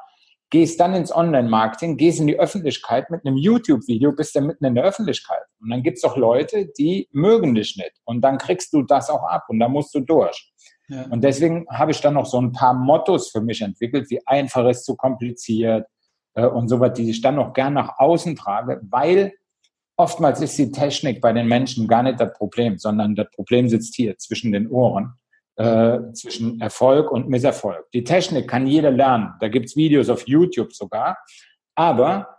gehst 0.50 0.80
dann 0.80 0.96
ins 0.96 1.16
Online-Marketing, 1.16 1.98
gehst 1.98 2.20
in 2.20 2.26
die 2.26 2.40
Öffentlichkeit 2.40 3.12
mit 3.12 3.24
einem 3.24 3.38
YouTube-Video, 3.38 4.12
bist 4.12 4.36
dann 4.36 4.48
mitten 4.48 4.66
in 4.66 4.74
der 4.74 4.84
Öffentlichkeit. 4.84 5.44
Und 5.62 5.70
dann 5.70 5.84
gibt 5.84 5.98
es 5.98 6.04
auch 6.04 6.18
Leute, 6.18 6.66
die 6.80 7.08
mögen 7.12 7.54
dich 7.54 7.78
nicht. 7.78 7.94
Und 8.06 8.22
dann 8.22 8.40
kriegst 8.40 8.74
du 8.74 8.82
das 8.82 9.12
auch 9.12 9.22
ab 9.22 9.46
und 9.50 9.60
da 9.60 9.68
musst 9.68 9.94
du 9.94 10.00
durch. 10.00 10.52
Ja. 10.88 11.04
Und 11.12 11.24
deswegen 11.24 11.68
habe 11.70 11.92
ich 11.92 12.02
dann 12.02 12.16
noch 12.16 12.26
so 12.26 12.42
ein 12.42 12.54
paar 12.54 12.74
Mottos 12.74 13.30
für 13.30 13.42
mich 13.42 13.62
entwickelt, 13.62 14.10
wie 14.10 14.26
einfach 14.26 14.68
ist 14.68 14.84
zu 14.84 14.96
kompliziert 14.96 15.86
äh, 16.34 16.48
und 16.48 16.70
so 16.70 16.80
was, 16.80 16.94
die 16.94 17.08
ich 17.08 17.22
dann 17.22 17.36
noch 17.36 17.54
gern 17.54 17.74
nach 17.74 18.00
außen 18.00 18.36
trage, 18.36 18.82
weil 18.90 19.34
oftmals 19.96 20.42
ist 20.42 20.58
die 20.58 20.72
Technik 20.72 21.22
bei 21.22 21.34
den 21.34 21.48
Menschen 21.48 21.88
gar 21.88 22.02
nicht 22.02 22.20
das 22.20 22.34
Problem, 22.34 22.80
sondern 22.80 23.16
das 23.16 23.30
Problem 23.30 23.70
sitzt 23.70 23.94
hier 23.94 24.18
zwischen 24.18 24.52
den 24.52 24.68
Ohren 24.72 25.13
äh, 25.58 26.13
zwischen 26.13 26.62
Erfolg 26.62 27.12
und 27.12 27.30
Misserfolg. 27.30 27.91
Die 27.91 28.04
Technik 28.04 28.48
kann 28.48 28.67
jeder 28.67 28.91
lernen. 28.91 29.34
Da 29.39 29.48
gibt's 29.48 29.76
Videos 29.76 30.10
auf 30.10 30.28
YouTube 30.28 30.74
sogar. 30.74 31.17
Aber 31.76 32.38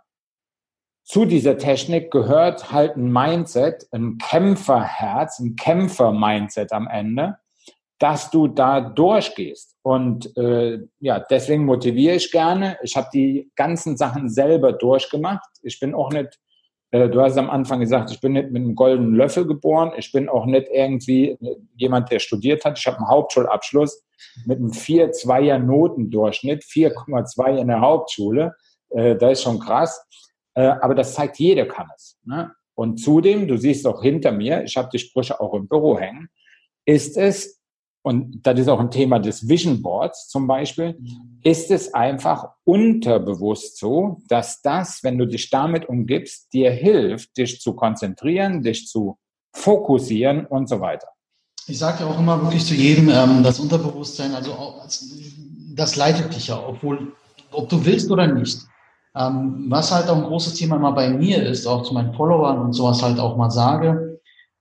zu 1.03 1.25
dieser 1.25 1.57
Technik 1.57 2.11
gehört 2.11 2.71
halt 2.71 2.95
ein 2.95 3.11
Mindset, 3.11 3.87
ein 3.91 4.17
Kämpferherz, 4.19 5.39
ein 5.39 5.55
Kämpfer-Mindset 5.55 6.71
am 6.71 6.87
Ende, 6.87 7.37
dass 7.97 8.29
du 8.31 8.47
da 8.47 8.79
durchgehst. 8.79 9.75
Und 9.81 10.37
äh, 10.37 10.79
ja, 10.99 11.19
deswegen 11.19 11.65
motiviere 11.65 12.15
ich 12.15 12.31
gerne. 12.31 12.77
Ich 12.83 12.95
habe 12.95 13.09
die 13.13 13.51
ganzen 13.55 13.97
Sachen 13.97 14.29
selber 14.29 14.71
durchgemacht. 14.71 15.49
Ich 15.63 15.79
bin 15.79 15.93
auch 15.95 16.11
nicht 16.11 16.39
du 16.91 17.21
hast 17.21 17.37
am 17.37 17.49
Anfang 17.49 17.79
gesagt, 17.79 18.11
ich 18.11 18.19
bin 18.19 18.33
nicht 18.33 18.51
mit 18.51 18.63
einem 18.63 18.75
goldenen 18.75 19.13
Löffel 19.13 19.45
geboren. 19.45 19.91
Ich 19.97 20.11
bin 20.11 20.27
auch 20.27 20.45
nicht 20.45 20.67
irgendwie 20.71 21.37
jemand, 21.75 22.11
der 22.11 22.19
studiert 22.19 22.65
hat. 22.65 22.79
Ich 22.79 22.87
habe 22.87 22.97
einen 22.97 23.09
Hauptschulabschluss 23.09 24.03
mit 24.45 24.57
einem 24.57 24.71
4-2er 24.71 25.59
Notendurchschnitt, 25.59 26.63
4,2 26.63 27.57
in 27.57 27.67
der 27.67 27.81
Hauptschule. 27.81 28.55
Äh, 28.89 29.15
das 29.15 29.33
ist 29.33 29.43
schon 29.43 29.59
krass. 29.59 30.03
Äh, 30.55 30.63
aber 30.81 30.95
das 30.95 31.13
zeigt, 31.13 31.37
jeder 31.39 31.65
kann 31.65 31.87
es. 31.95 32.17
Ne? 32.23 32.51
Und 32.75 32.97
zudem, 32.97 33.47
du 33.47 33.57
siehst 33.57 33.85
auch 33.85 34.01
hinter 34.01 34.31
mir, 34.31 34.63
ich 34.63 34.77
habe 34.77 34.89
die 34.91 34.99
Sprüche 34.99 35.39
auch 35.39 35.53
im 35.53 35.67
Büro 35.67 35.99
hängen, 35.99 36.29
ist 36.85 37.17
es 37.17 37.58
und 38.01 38.41
das 38.43 38.59
ist 38.59 38.69
auch 38.69 38.79
ein 38.79 38.91
Thema 38.91 39.19
des 39.19 39.47
Vision 39.47 39.81
Boards 39.81 40.27
zum 40.29 40.47
Beispiel, 40.47 40.97
ist 41.43 41.71
es 41.71 41.93
einfach 41.93 42.49
unterbewusst 42.63 43.77
so, 43.77 44.17
dass 44.27 44.61
das, 44.61 45.03
wenn 45.03 45.17
du 45.17 45.25
dich 45.25 45.49
damit 45.49 45.87
umgibst, 45.87 46.51
dir 46.53 46.71
hilft, 46.71 47.37
dich 47.37 47.59
zu 47.59 47.73
konzentrieren, 47.73 48.61
dich 48.61 48.87
zu 48.87 49.17
fokussieren 49.53 50.45
und 50.45 50.69
so 50.69 50.79
weiter. 50.79 51.07
Ich 51.67 51.77
sage 51.77 52.03
ja 52.03 52.09
auch 52.09 52.19
immer 52.19 52.41
wirklich 52.41 52.65
zu 52.65 52.73
jedem, 52.73 53.09
ähm, 53.09 53.43
das 53.43 53.59
Unterbewusstsein, 53.59 54.33
also 54.33 54.53
auch, 54.53 54.83
das 55.75 55.95
leitet 55.95 56.33
dich 56.35 56.47
ja, 56.47 56.59
obwohl, 56.65 57.13
ob 57.51 57.69
du 57.69 57.83
willst 57.85 58.09
oder 58.09 58.27
nicht. 58.27 58.59
Ähm, 59.15 59.65
was 59.69 59.91
halt 59.91 60.09
auch 60.09 60.17
ein 60.17 60.23
großes 60.23 60.53
Thema 60.53 60.77
mal 60.79 60.91
bei 60.91 61.09
mir 61.09 61.43
ist, 61.45 61.67
auch 61.67 61.83
zu 61.83 61.93
meinen 61.93 62.13
Followern 62.13 62.59
und 62.59 62.73
sowas 62.73 63.01
halt 63.01 63.19
auch 63.19 63.37
mal 63.37 63.49
sage, 63.49 64.08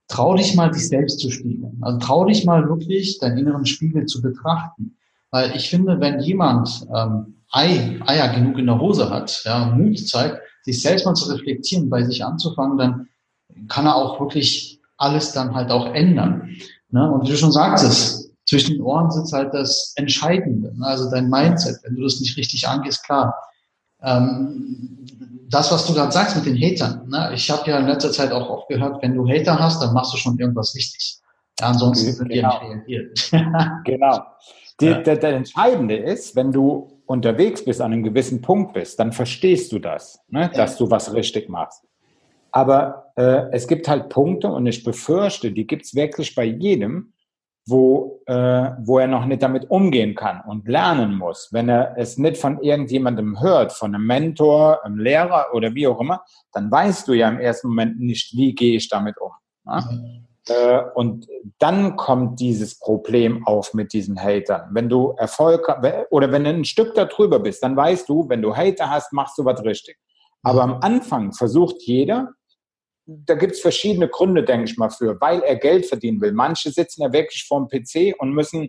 trau 0.08 0.34
dich 0.34 0.54
mal, 0.54 0.70
dich 0.70 0.88
selbst 0.88 1.20
zu 1.20 1.30
spiegeln. 1.30 1.78
Also 1.82 1.98
trau 1.98 2.24
dich 2.24 2.44
mal 2.44 2.68
wirklich, 2.68 3.18
deinen 3.18 3.38
inneren 3.38 3.66
Spiegel 3.66 4.06
zu 4.06 4.20
betrachten. 4.20 4.96
Weil 5.30 5.54
ich 5.54 5.68
finde, 5.68 6.00
wenn 6.00 6.20
jemand 6.20 6.86
ähm, 6.94 7.34
Ei, 7.52 7.98
Eier 8.06 8.28
genug 8.34 8.58
in 8.58 8.66
der 8.66 8.80
Hose 8.80 9.10
hat, 9.10 9.42
ja, 9.44 9.66
Mut 9.66 9.98
zeigt, 9.98 10.40
sich 10.62 10.82
selbst 10.82 11.06
mal 11.06 11.14
zu 11.14 11.30
reflektieren, 11.32 11.88
bei 11.88 12.02
sich 12.02 12.24
anzufangen, 12.24 12.78
dann 12.78 13.08
kann 13.68 13.86
er 13.86 13.96
auch 13.96 14.20
wirklich 14.20 14.80
alles 14.96 15.32
dann 15.32 15.54
halt 15.54 15.70
auch 15.70 15.94
ändern. 15.94 16.50
Ne? 16.90 17.10
Und 17.10 17.26
wie 17.26 17.30
du 17.30 17.36
schon 17.36 17.52
sagtest, 17.52 18.32
zwischen 18.46 18.74
den 18.74 18.82
Ohren 18.82 19.10
sitzt 19.10 19.32
halt 19.32 19.52
das 19.52 19.92
Entscheidende, 19.96 20.76
ne? 20.78 20.86
also 20.86 21.10
dein 21.10 21.28
Mindset. 21.28 21.76
Wenn 21.82 21.96
du 21.96 22.02
das 22.02 22.20
nicht 22.20 22.36
richtig 22.36 22.66
angehst, 22.66 23.04
klar. 23.04 23.34
Ähm, 24.02 24.97
das, 25.50 25.72
was 25.72 25.86
du 25.86 25.94
gerade 25.94 26.12
sagst 26.12 26.36
mit 26.36 26.46
den 26.46 26.56
Hatern, 26.56 27.08
ne? 27.08 27.30
ich 27.34 27.50
habe 27.50 27.68
ja 27.70 27.78
in 27.78 27.86
letzter 27.86 28.12
Zeit 28.12 28.32
auch 28.32 28.48
oft 28.50 28.68
gehört, 28.68 29.02
wenn 29.02 29.14
du 29.14 29.28
Hater 29.28 29.58
hast, 29.58 29.82
dann 29.82 29.94
machst 29.94 30.12
du 30.12 30.16
schon 30.16 30.38
irgendwas 30.38 30.74
richtig. 30.74 31.18
Ja, 31.60 31.68
ansonsten 31.68 32.12
sind 32.12 32.28
genau. 32.28 32.60
die 32.60 32.74
nicht 32.74 32.88
reagiert. 32.88 33.30
genau. 33.84 34.22
Die, 34.80 34.86
ja. 34.86 35.00
der, 35.00 35.16
der 35.16 35.34
Entscheidende 35.34 35.96
ist, 35.96 36.36
wenn 36.36 36.52
du 36.52 37.00
unterwegs 37.06 37.64
bist, 37.64 37.80
an 37.80 37.92
einem 37.92 38.02
gewissen 38.04 38.42
Punkt 38.42 38.74
bist, 38.74 39.00
dann 39.00 39.12
verstehst 39.12 39.72
du 39.72 39.78
das, 39.78 40.20
ne? 40.28 40.50
dass 40.54 40.76
du 40.76 40.90
was 40.90 41.12
richtig 41.14 41.48
machst. 41.48 41.82
Aber 42.52 43.12
äh, 43.16 43.50
es 43.52 43.66
gibt 43.66 43.88
halt 43.88 44.08
Punkte 44.08 44.48
und 44.48 44.66
ich 44.66 44.84
befürchte, 44.84 45.52
die 45.52 45.66
gibt 45.66 45.84
es 45.86 45.94
wirklich 45.94 46.34
bei 46.34 46.44
jedem, 46.44 47.12
wo, 47.68 48.22
äh, 48.26 48.70
wo 48.80 48.98
er 48.98 49.06
noch 49.06 49.26
nicht 49.26 49.42
damit 49.42 49.70
umgehen 49.70 50.14
kann 50.14 50.40
und 50.46 50.66
lernen 50.66 51.14
muss. 51.14 51.48
Wenn 51.52 51.68
er 51.68 51.94
es 51.96 52.16
nicht 52.16 52.38
von 52.38 52.60
irgendjemandem 52.62 53.40
hört, 53.40 53.72
von 53.72 53.94
einem 53.94 54.06
Mentor, 54.06 54.84
einem 54.84 54.98
Lehrer 54.98 55.46
oder 55.52 55.74
wie 55.74 55.86
auch 55.86 56.00
immer, 56.00 56.22
dann 56.52 56.70
weißt 56.70 57.06
du 57.08 57.12
ja 57.12 57.28
im 57.28 57.38
ersten 57.38 57.68
Moment 57.68 58.00
nicht, 58.00 58.34
wie 58.36 58.54
gehe 58.54 58.76
ich 58.76 58.88
damit 58.88 59.16
um. 59.18 59.32
Ne? 59.64 59.84
Mhm. 59.90 60.28
Äh, 60.48 60.82
und 60.94 61.26
dann 61.58 61.96
kommt 61.96 62.40
dieses 62.40 62.78
Problem 62.78 63.46
auf 63.46 63.74
mit 63.74 63.92
diesen 63.92 64.18
Hatern. 64.18 64.70
Wenn 64.72 64.88
du 64.88 65.14
Erfolg 65.18 65.68
oder 66.10 66.32
wenn 66.32 66.44
du 66.44 66.50
ein 66.50 66.64
Stück 66.64 66.94
darüber 66.94 67.38
bist, 67.38 67.62
dann 67.62 67.76
weißt 67.76 68.08
du, 68.08 68.28
wenn 68.28 68.40
du 68.40 68.56
Hater 68.56 68.88
hast, 68.88 69.12
machst 69.12 69.36
du 69.36 69.44
was 69.44 69.62
richtig. 69.62 69.98
Aber 70.42 70.62
am 70.62 70.78
Anfang 70.80 71.32
versucht 71.32 71.82
jeder, 71.82 72.32
da 73.08 73.34
gibt 73.34 73.54
es 73.54 73.60
verschiedene 73.60 74.06
Gründe, 74.06 74.44
denke 74.44 74.70
ich 74.70 74.76
mal, 74.76 74.90
für, 74.90 75.18
weil 75.20 75.40
er 75.40 75.56
Geld 75.56 75.86
verdienen 75.86 76.20
will. 76.20 76.32
Manche 76.32 76.70
sitzen 76.70 77.02
ja 77.02 77.12
wirklich 77.12 77.44
vorm 77.48 77.68
PC 77.68 78.14
und 78.18 78.32
müssen 78.32 78.68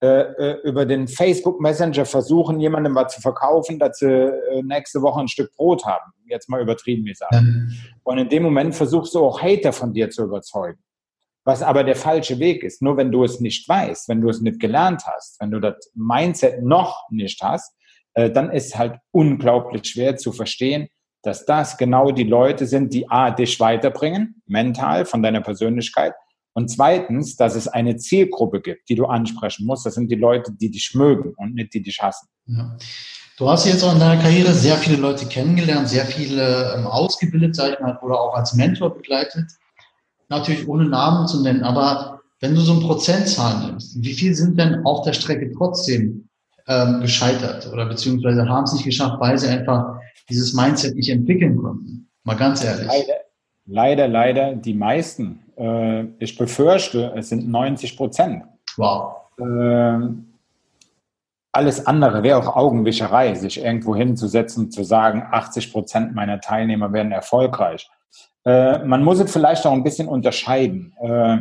äh, 0.00 0.06
äh, 0.06 0.60
über 0.62 0.86
den 0.86 1.08
Facebook 1.08 1.60
Messenger 1.60 2.06
versuchen, 2.06 2.60
jemandem 2.60 2.94
was 2.94 3.14
zu 3.14 3.20
verkaufen, 3.20 3.80
dass 3.80 3.98
sie 3.98 4.06
äh, 4.06 4.62
nächste 4.62 5.02
Woche 5.02 5.20
ein 5.20 5.28
Stück 5.28 5.52
Brot 5.56 5.84
haben. 5.84 6.12
Jetzt 6.26 6.48
mal 6.48 6.62
übertrieben 6.62 7.04
gesagt. 7.04 7.34
Mhm. 7.34 7.74
Und 8.04 8.18
in 8.18 8.28
dem 8.28 8.44
Moment 8.44 8.76
versuchst 8.76 9.14
du 9.14 9.18
auch 9.18 9.42
Hater 9.42 9.72
von 9.72 9.92
dir 9.92 10.08
zu 10.08 10.22
überzeugen. 10.22 10.78
Was 11.44 11.62
aber 11.62 11.82
der 11.82 11.96
falsche 11.96 12.38
Weg 12.38 12.62
ist. 12.62 12.80
Nur 12.82 12.96
wenn 12.96 13.10
du 13.10 13.24
es 13.24 13.40
nicht 13.40 13.68
weißt, 13.68 14.08
wenn 14.08 14.20
du 14.20 14.28
es 14.28 14.40
nicht 14.40 14.60
gelernt 14.60 15.02
hast, 15.04 15.40
wenn 15.40 15.50
du 15.50 15.58
das 15.58 15.90
Mindset 15.94 16.62
noch 16.62 17.08
nicht 17.10 17.42
hast, 17.42 17.74
äh, 18.14 18.30
dann 18.30 18.52
ist 18.52 18.78
halt 18.78 18.98
unglaublich 19.10 19.84
schwer 19.86 20.16
zu 20.16 20.32
verstehen, 20.32 20.88
dass 21.22 21.44
das 21.44 21.76
genau 21.76 22.10
die 22.10 22.24
Leute 22.24 22.66
sind, 22.66 22.94
die 22.94 23.08
A, 23.08 23.30
dich 23.30 23.60
weiterbringen, 23.60 24.42
mental, 24.46 25.04
von 25.04 25.22
deiner 25.22 25.40
Persönlichkeit. 25.40 26.14
Und 26.52 26.68
zweitens, 26.68 27.36
dass 27.36 27.54
es 27.54 27.68
eine 27.68 27.96
Zielgruppe 27.96 28.60
gibt, 28.60 28.88
die 28.88 28.94
du 28.94 29.06
ansprechen 29.06 29.66
musst. 29.66 29.86
Das 29.86 29.94
sind 29.94 30.10
die 30.10 30.16
Leute, 30.16 30.52
die 30.52 30.70
dich 30.70 30.94
mögen 30.94 31.34
und 31.36 31.54
nicht 31.54 31.74
die 31.74 31.82
dich 31.82 32.00
hassen. 32.00 32.28
Ja. 32.46 32.76
Du 33.36 33.48
hast 33.48 33.66
jetzt 33.66 33.82
auch 33.82 33.92
in 33.92 34.00
deiner 34.00 34.20
Karriere 34.20 34.52
sehr 34.52 34.76
viele 34.76 34.96
Leute 34.96 35.24
kennengelernt, 35.26 35.88
sehr 35.88 36.04
viele 36.04 36.74
ähm, 36.74 36.86
ausgebildet, 36.86 37.54
sag 37.54 37.72
ich 37.72 37.80
mal, 37.80 37.98
oder 38.02 38.20
auch 38.20 38.34
als 38.34 38.54
Mentor 38.54 38.94
begleitet. 38.94 39.44
Natürlich 40.28 40.68
ohne 40.68 40.86
Namen 40.86 41.26
zu 41.26 41.42
nennen, 41.42 41.62
aber 41.62 42.20
wenn 42.40 42.54
du 42.54 42.60
so 42.60 42.72
eine 42.72 42.82
Prozentzahl 42.82 43.66
nimmst, 43.66 44.02
wie 44.02 44.12
viel 44.12 44.34
sind 44.34 44.58
denn 44.58 44.84
auf 44.84 45.04
der 45.04 45.12
Strecke 45.12 45.50
trotzdem 45.56 46.28
ähm, 46.70 47.00
gescheitert 47.00 47.68
oder 47.72 47.84
beziehungsweise 47.86 48.48
haben 48.48 48.64
es 48.64 48.72
nicht 48.72 48.84
geschafft, 48.84 49.16
weil 49.18 49.36
sie 49.36 49.48
einfach 49.48 49.98
dieses 50.28 50.54
Mindset 50.54 50.94
nicht 50.94 51.10
entwickeln 51.10 51.56
konnten. 51.56 52.08
Mal 52.22 52.36
ganz 52.36 52.64
ehrlich. 52.64 52.86
Leider, 52.86 53.14
leider, 53.66 54.08
leider 54.08 54.54
die 54.54 54.74
meisten. 54.74 55.40
Äh, 55.56 56.04
ich 56.20 56.38
befürchte, 56.38 57.12
es 57.16 57.28
sind 57.28 57.48
90 57.48 57.96
Prozent. 57.96 58.44
Wow. 58.76 59.16
Äh, 59.38 59.98
alles 61.52 61.86
andere 61.86 62.22
wäre 62.22 62.38
auch 62.38 62.54
Augenwischerei, 62.54 63.34
sich 63.34 63.60
irgendwo 63.60 63.96
hinzusetzen 63.96 64.66
und 64.66 64.70
zu 64.70 64.84
sagen, 64.84 65.26
80 65.28 65.72
Prozent 65.72 66.14
meiner 66.14 66.40
Teilnehmer 66.40 66.92
werden 66.92 67.10
erfolgreich. 67.10 67.90
Äh, 68.44 68.84
man 68.84 69.02
muss 69.02 69.18
es 69.18 69.32
vielleicht 69.32 69.66
auch 69.66 69.72
ein 69.72 69.82
bisschen 69.82 70.06
unterscheiden. 70.06 70.94
Äh, 71.00 71.38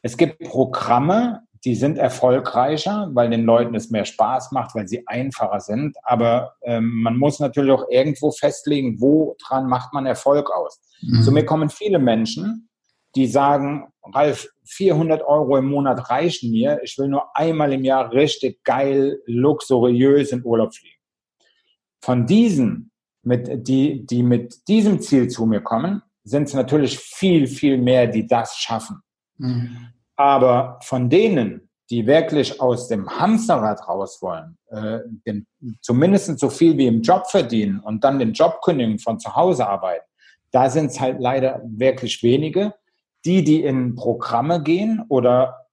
es 0.00 0.16
gibt 0.16 0.38
Programme, 0.38 1.42
die 1.64 1.76
sind 1.76 1.96
erfolgreicher, 1.96 3.10
weil 3.12 3.30
den 3.30 3.44
Leuten 3.44 3.74
es 3.74 3.90
mehr 3.90 4.04
Spaß 4.04 4.50
macht, 4.50 4.74
weil 4.74 4.88
sie 4.88 5.06
einfacher 5.06 5.60
sind. 5.60 5.96
Aber 6.02 6.54
ähm, 6.62 7.02
man 7.02 7.16
muss 7.16 7.38
natürlich 7.38 7.70
auch 7.72 7.88
irgendwo 7.88 8.32
festlegen, 8.32 9.00
woran 9.00 9.68
macht 9.68 9.92
man 9.92 10.06
Erfolg 10.06 10.50
aus. 10.50 10.80
Mhm. 11.02 11.22
Zu 11.22 11.30
mir 11.30 11.46
kommen 11.46 11.70
viele 11.70 12.00
Menschen, 12.00 12.68
die 13.14 13.26
sagen, 13.26 13.92
Ralf, 14.12 14.48
400 14.64 15.22
Euro 15.22 15.56
im 15.56 15.66
Monat 15.66 16.10
reichen 16.10 16.50
mir. 16.50 16.80
Ich 16.82 16.98
will 16.98 17.08
nur 17.08 17.36
einmal 17.36 17.72
im 17.72 17.84
Jahr 17.84 18.12
richtig 18.12 18.64
geil, 18.64 19.20
luxuriös 19.26 20.32
in 20.32 20.44
Urlaub 20.44 20.74
fliegen. 20.74 20.96
Von 22.00 22.26
diesen, 22.26 22.90
mit, 23.22 23.68
die, 23.68 24.04
die 24.04 24.24
mit 24.24 24.66
diesem 24.66 25.00
Ziel 25.00 25.28
zu 25.28 25.46
mir 25.46 25.60
kommen, 25.60 26.02
sind 26.24 26.48
es 26.48 26.54
natürlich 26.54 26.98
viel, 26.98 27.46
viel 27.46 27.78
mehr, 27.78 28.08
die 28.08 28.26
das 28.26 28.56
schaffen. 28.56 29.02
Mhm. 29.38 29.92
Aber 30.16 30.78
von 30.82 31.08
denen, 31.08 31.68
die 31.90 32.06
wirklich 32.06 32.60
aus 32.60 32.88
dem 32.88 33.08
Hamsterrad 33.08 33.86
raus 33.88 34.20
wollen, 34.22 34.56
äh, 34.68 35.00
den, 35.26 35.46
zumindest 35.80 36.38
so 36.38 36.48
viel 36.48 36.76
wie 36.78 36.86
im 36.86 37.02
Job 37.02 37.26
verdienen 37.30 37.80
und 37.80 38.02
dann 38.04 38.18
den 38.18 38.32
Job 38.32 38.60
kündigen, 38.62 38.98
von 38.98 39.18
zu 39.18 39.34
Hause 39.34 39.66
arbeiten, 39.68 40.04
da 40.52 40.70
sind 40.70 40.86
es 40.86 41.00
halt 41.00 41.20
leider 41.20 41.60
wirklich 41.64 42.22
wenige. 42.22 42.74
Die, 43.24 43.44
die 43.44 43.62
in 43.62 43.94
Programme 43.94 44.62
gehen 44.62 45.04
oder 45.08 45.66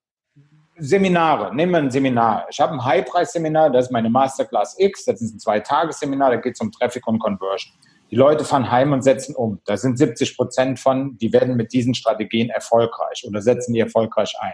Seminare, 0.77 1.53
nehmen 1.53 1.71
wir 1.73 1.79
ein 1.79 1.91
Seminar. 1.91 2.47
Ich 2.49 2.59
habe 2.59 2.73
ein 2.73 2.83
High-Preis-Seminar, 2.83 3.69
das 3.71 3.85
ist 3.85 3.91
meine 3.91 4.09
Masterclass 4.09 4.75
X, 4.79 5.05
das 5.05 5.21
ist 5.21 5.33
ein 5.33 5.39
Zwei-Tages-Seminar, 5.39 6.31
da 6.31 6.35
geht 6.37 6.53
es 6.53 6.61
um 6.61 6.71
Traffic 6.71 7.05
und 7.07 7.19
Conversion. 7.19 7.73
Die 8.11 8.15
Leute 8.15 8.43
fahren 8.43 8.71
heim 8.71 8.91
und 8.91 9.03
setzen 9.03 9.35
um. 9.35 9.61
Da 9.65 9.77
sind 9.77 9.97
70 9.97 10.35
Prozent 10.35 10.79
von, 10.79 11.17
die 11.17 11.31
werden 11.31 11.55
mit 11.55 11.73
diesen 11.73 11.93
Strategien 11.93 12.49
erfolgreich 12.49 13.23
oder 13.27 13.41
setzen 13.41 13.73
die 13.73 13.79
erfolgreich 13.79 14.33
ein. 14.39 14.53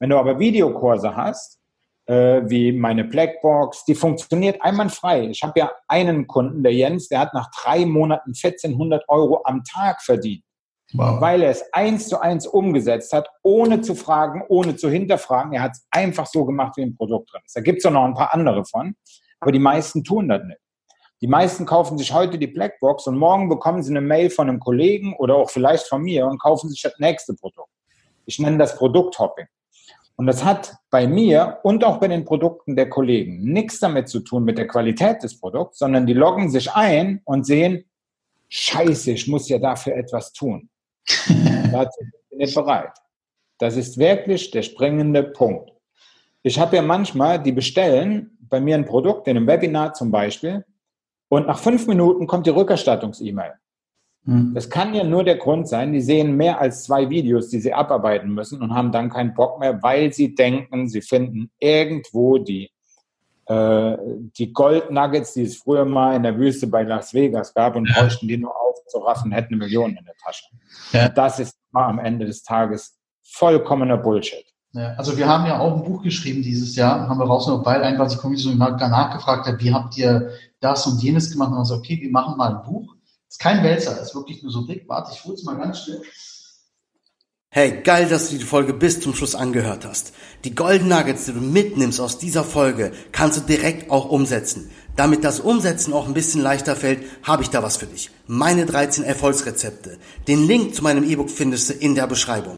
Wenn 0.00 0.10
du 0.10 0.18
aber 0.18 0.38
Videokurse 0.38 1.14
hast, 1.14 1.60
äh, 2.06 2.42
wie 2.46 2.72
meine 2.72 3.04
Blackbox, 3.04 3.84
die 3.84 3.94
funktioniert 3.94 4.60
einwandfrei. 4.62 5.28
Ich 5.28 5.42
habe 5.42 5.60
ja 5.60 5.70
einen 5.86 6.26
Kunden, 6.26 6.62
der 6.62 6.72
Jens, 6.72 7.08
der 7.08 7.20
hat 7.20 7.34
nach 7.34 7.50
drei 7.50 7.86
Monaten 7.86 8.30
1400 8.30 9.04
Euro 9.08 9.42
am 9.44 9.62
Tag 9.62 10.02
verdient. 10.02 10.42
Wow. 10.92 11.20
Weil 11.20 11.42
er 11.42 11.50
es 11.50 11.62
eins 11.72 12.08
zu 12.08 12.20
eins 12.20 12.48
umgesetzt 12.48 13.12
hat, 13.12 13.28
ohne 13.44 13.80
zu 13.80 13.94
fragen, 13.94 14.42
ohne 14.48 14.74
zu 14.74 14.90
hinterfragen. 14.90 15.52
Er 15.52 15.62
hat 15.62 15.72
es 15.72 15.86
einfach 15.92 16.26
so 16.26 16.44
gemacht, 16.44 16.76
wie 16.76 16.82
ein 16.82 16.96
Produkt 16.96 17.32
drin 17.32 17.42
ist. 17.46 17.54
Da 17.54 17.60
gibt 17.60 17.84
es 17.84 17.88
noch 17.88 18.04
ein 18.04 18.14
paar 18.14 18.34
andere 18.34 18.64
von, 18.64 18.96
aber 19.38 19.52
die 19.52 19.60
meisten 19.60 20.02
tun 20.02 20.28
das 20.28 20.42
nicht. 20.42 20.58
Die 21.20 21.26
meisten 21.26 21.66
kaufen 21.66 21.98
sich 21.98 22.14
heute 22.14 22.38
die 22.38 22.46
Blackbox 22.46 23.06
und 23.06 23.18
morgen 23.18 23.48
bekommen 23.48 23.82
sie 23.82 23.92
eine 23.92 24.00
Mail 24.00 24.30
von 24.30 24.48
einem 24.48 24.58
Kollegen 24.58 25.14
oder 25.16 25.36
auch 25.36 25.50
vielleicht 25.50 25.86
von 25.86 26.02
mir 26.02 26.26
und 26.26 26.40
kaufen 26.40 26.70
sich 26.70 26.80
das 26.80 26.98
nächste 26.98 27.34
Produkt. 27.34 27.70
Ich 28.24 28.38
nenne 28.38 28.56
das 28.56 28.76
Produkthopping. 28.76 29.46
Und 30.16 30.26
das 30.26 30.44
hat 30.44 30.76
bei 30.90 31.06
mir 31.06 31.58
und 31.62 31.84
auch 31.84 31.98
bei 31.98 32.08
den 32.08 32.24
Produkten 32.24 32.76
der 32.76 32.88
Kollegen 32.88 33.42
nichts 33.52 33.80
damit 33.80 34.08
zu 34.08 34.20
tun 34.20 34.44
mit 34.44 34.58
der 34.58 34.66
Qualität 34.66 35.22
des 35.22 35.38
Produkts, 35.38 35.78
sondern 35.78 36.06
die 36.06 36.12
loggen 36.12 36.50
sich 36.50 36.72
ein 36.72 37.20
und 37.24 37.44
sehen, 37.46 37.84
scheiße, 38.48 39.12
ich 39.12 39.28
muss 39.28 39.48
ja 39.48 39.58
dafür 39.58 39.96
etwas 39.96 40.32
tun. 40.32 40.68
Dazu 41.72 42.00
bin 42.00 42.12
ich 42.30 42.38
nicht 42.38 42.54
bereit. 42.54 42.92
Das 43.58 43.76
ist 43.76 43.98
wirklich 43.98 44.50
der 44.50 44.62
springende 44.62 45.22
Punkt. 45.22 45.70
Ich 46.42 46.58
habe 46.58 46.76
ja 46.76 46.82
manchmal, 46.82 47.42
die 47.42 47.52
bestellen 47.52 48.38
bei 48.40 48.60
mir 48.60 48.74
ein 48.74 48.86
Produkt, 48.86 49.28
in 49.28 49.36
einem 49.36 49.46
Webinar 49.46 49.94
zum 49.94 50.10
Beispiel, 50.10 50.64
und 51.30 51.46
nach 51.46 51.58
fünf 51.58 51.86
Minuten 51.86 52.26
kommt 52.26 52.46
die 52.46 52.50
Rückerstattungs-E-Mail. 52.50 53.52
Hm. 54.24 54.52
Das 54.52 54.68
kann 54.68 54.92
ja 54.94 55.04
nur 55.04 55.24
der 55.24 55.36
Grund 55.36 55.68
sein, 55.68 55.92
die 55.92 56.00
sehen 56.00 56.36
mehr 56.36 56.60
als 56.60 56.84
zwei 56.84 57.08
Videos, 57.08 57.48
die 57.48 57.60
sie 57.60 57.72
abarbeiten 57.72 58.34
müssen 58.34 58.60
und 58.60 58.74
haben 58.74 58.90
dann 58.92 59.08
keinen 59.08 59.32
Bock 59.32 59.60
mehr, 59.60 59.80
weil 59.82 60.12
sie 60.12 60.34
denken, 60.34 60.88
sie 60.88 61.00
finden 61.00 61.50
irgendwo 61.60 62.38
die, 62.38 62.70
äh, 63.46 63.96
die 64.36 64.52
Gold-Nuggets, 64.52 65.34
die 65.34 65.42
es 65.44 65.56
früher 65.56 65.84
mal 65.84 66.16
in 66.16 66.24
der 66.24 66.36
Wüste 66.36 66.66
bei 66.66 66.82
Las 66.82 67.14
Vegas 67.14 67.54
gab 67.54 67.76
und 67.76 67.88
bräuchten 67.94 68.26
die 68.26 68.36
nur 68.36 68.52
aufzuraffen, 68.60 69.30
hätten 69.30 69.54
eine 69.54 69.64
Million 69.64 69.96
in 69.96 70.04
der 70.04 70.16
Tasche. 70.16 70.46
Ja. 70.92 71.08
Das 71.08 71.38
ist 71.38 71.56
mal 71.70 71.86
am 71.86 72.00
Ende 72.00 72.26
des 72.26 72.42
Tages 72.42 72.98
vollkommener 73.22 73.96
Bullshit. 73.96 74.44
Ja, 74.72 74.94
also 74.94 75.16
wir 75.16 75.26
haben 75.26 75.46
ja 75.46 75.58
auch 75.58 75.76
ein 75.76 75.84
Buch 75.84 76.02
geschrieben 76.02 76.42
dieses 76.42 76.76
Jahr, 76.76 77.08
haben 77.08 77.18
wir 77.18 77.26
rausgenommen, 77.26 77.66
weil 77.66 77.82
einfach 77.82 78.08
die 78.08 78.16
Community 78.16 78.50
so 78.50 78.54
nachgefragt 78.54 79.46
hat, 79.46 79.60
wie 79.62 79.72
habt 79.72 79.96
ihr 79.96 80.30
das 80.60 80.86
und 80.86 81.02
jenes 81.02 81.30
gemacht? 81.30 81.50
Und 81.50 81.56
dann 81.56 81.64
so, 81.64 81.74
okay, 81.74 81.98
wir 82.00 82.10
machen 82.10 82.36
mal 82.36 82.56
ein 82.56 82.62
Buch. 82.64 82.94
Ist 83.28 83.38
kein 83.38 83.62
Wälzer, 83.62 84.00
ist 84.00 84.14
wirklich 84.14 84.42
nur 84.42 84.52
so 84.52 84.66
dick. 84.66 84.88
Warte, 84.88 85.12
ich 85.12 85.24
hol's 85.24 85.44
mal 85.44 85.56
ganz 85.56 85.80
schnell. 85.80 86.02
Hey, 87.52 87.80
geil, 87.82 88.08
dass 88.08 88.30
du 88.30 88.38
die 88.38 88.44
Folge 88.44 88.72
bis 88.72 89.00
zum 89.00 89.12
Schluss 89.12 89.34
angehört 89.34 89.84
hast. 89.84 90.12
Die 90.44 90.54
Golden 90.54 90.86
Nuggets, 90.86 91.24
die 91.24 91.32
du 91.32 91.40
mitnimmst 91.40 92.00
aus 92.00 92.16
dieser 92.16 92.44
Folge, 92.44 92.92
kannst 93.10 93.38
du 93.38 93.40
direkt 93.42 93.90
auch 93.90 94.08
umsetzen. 94.08 94.70
Damit 94.94 95.24
das 95.24 95.40
Umsetzen 95.40 95.92
auch 95.92 96.06
ein 96.06 96.14
bisschen 96.14 96.42
leichter 96.42 96.76
fällt, 96.76 97.02
habe 97.24 97.42
ich 97.42 97.50
da 97.50 97.62
was 97.64 97.76
für 97.76 97.86
dich. 97.86 98.10
Meine 98.28 98.66
13 98.66 99.02
Erfolgsrezepte. 99.02 99.98
Den 100.28 100.46
Link 100.46 100.76
zu 100.76 100.84
meinem 100.84 101.02
E-Book 101.02 101.28
findest 101.28 101.70
du 101.70 101.74
in 101.74 101.96
der 101.96 102.06
Beschreibung. 102.06 102.54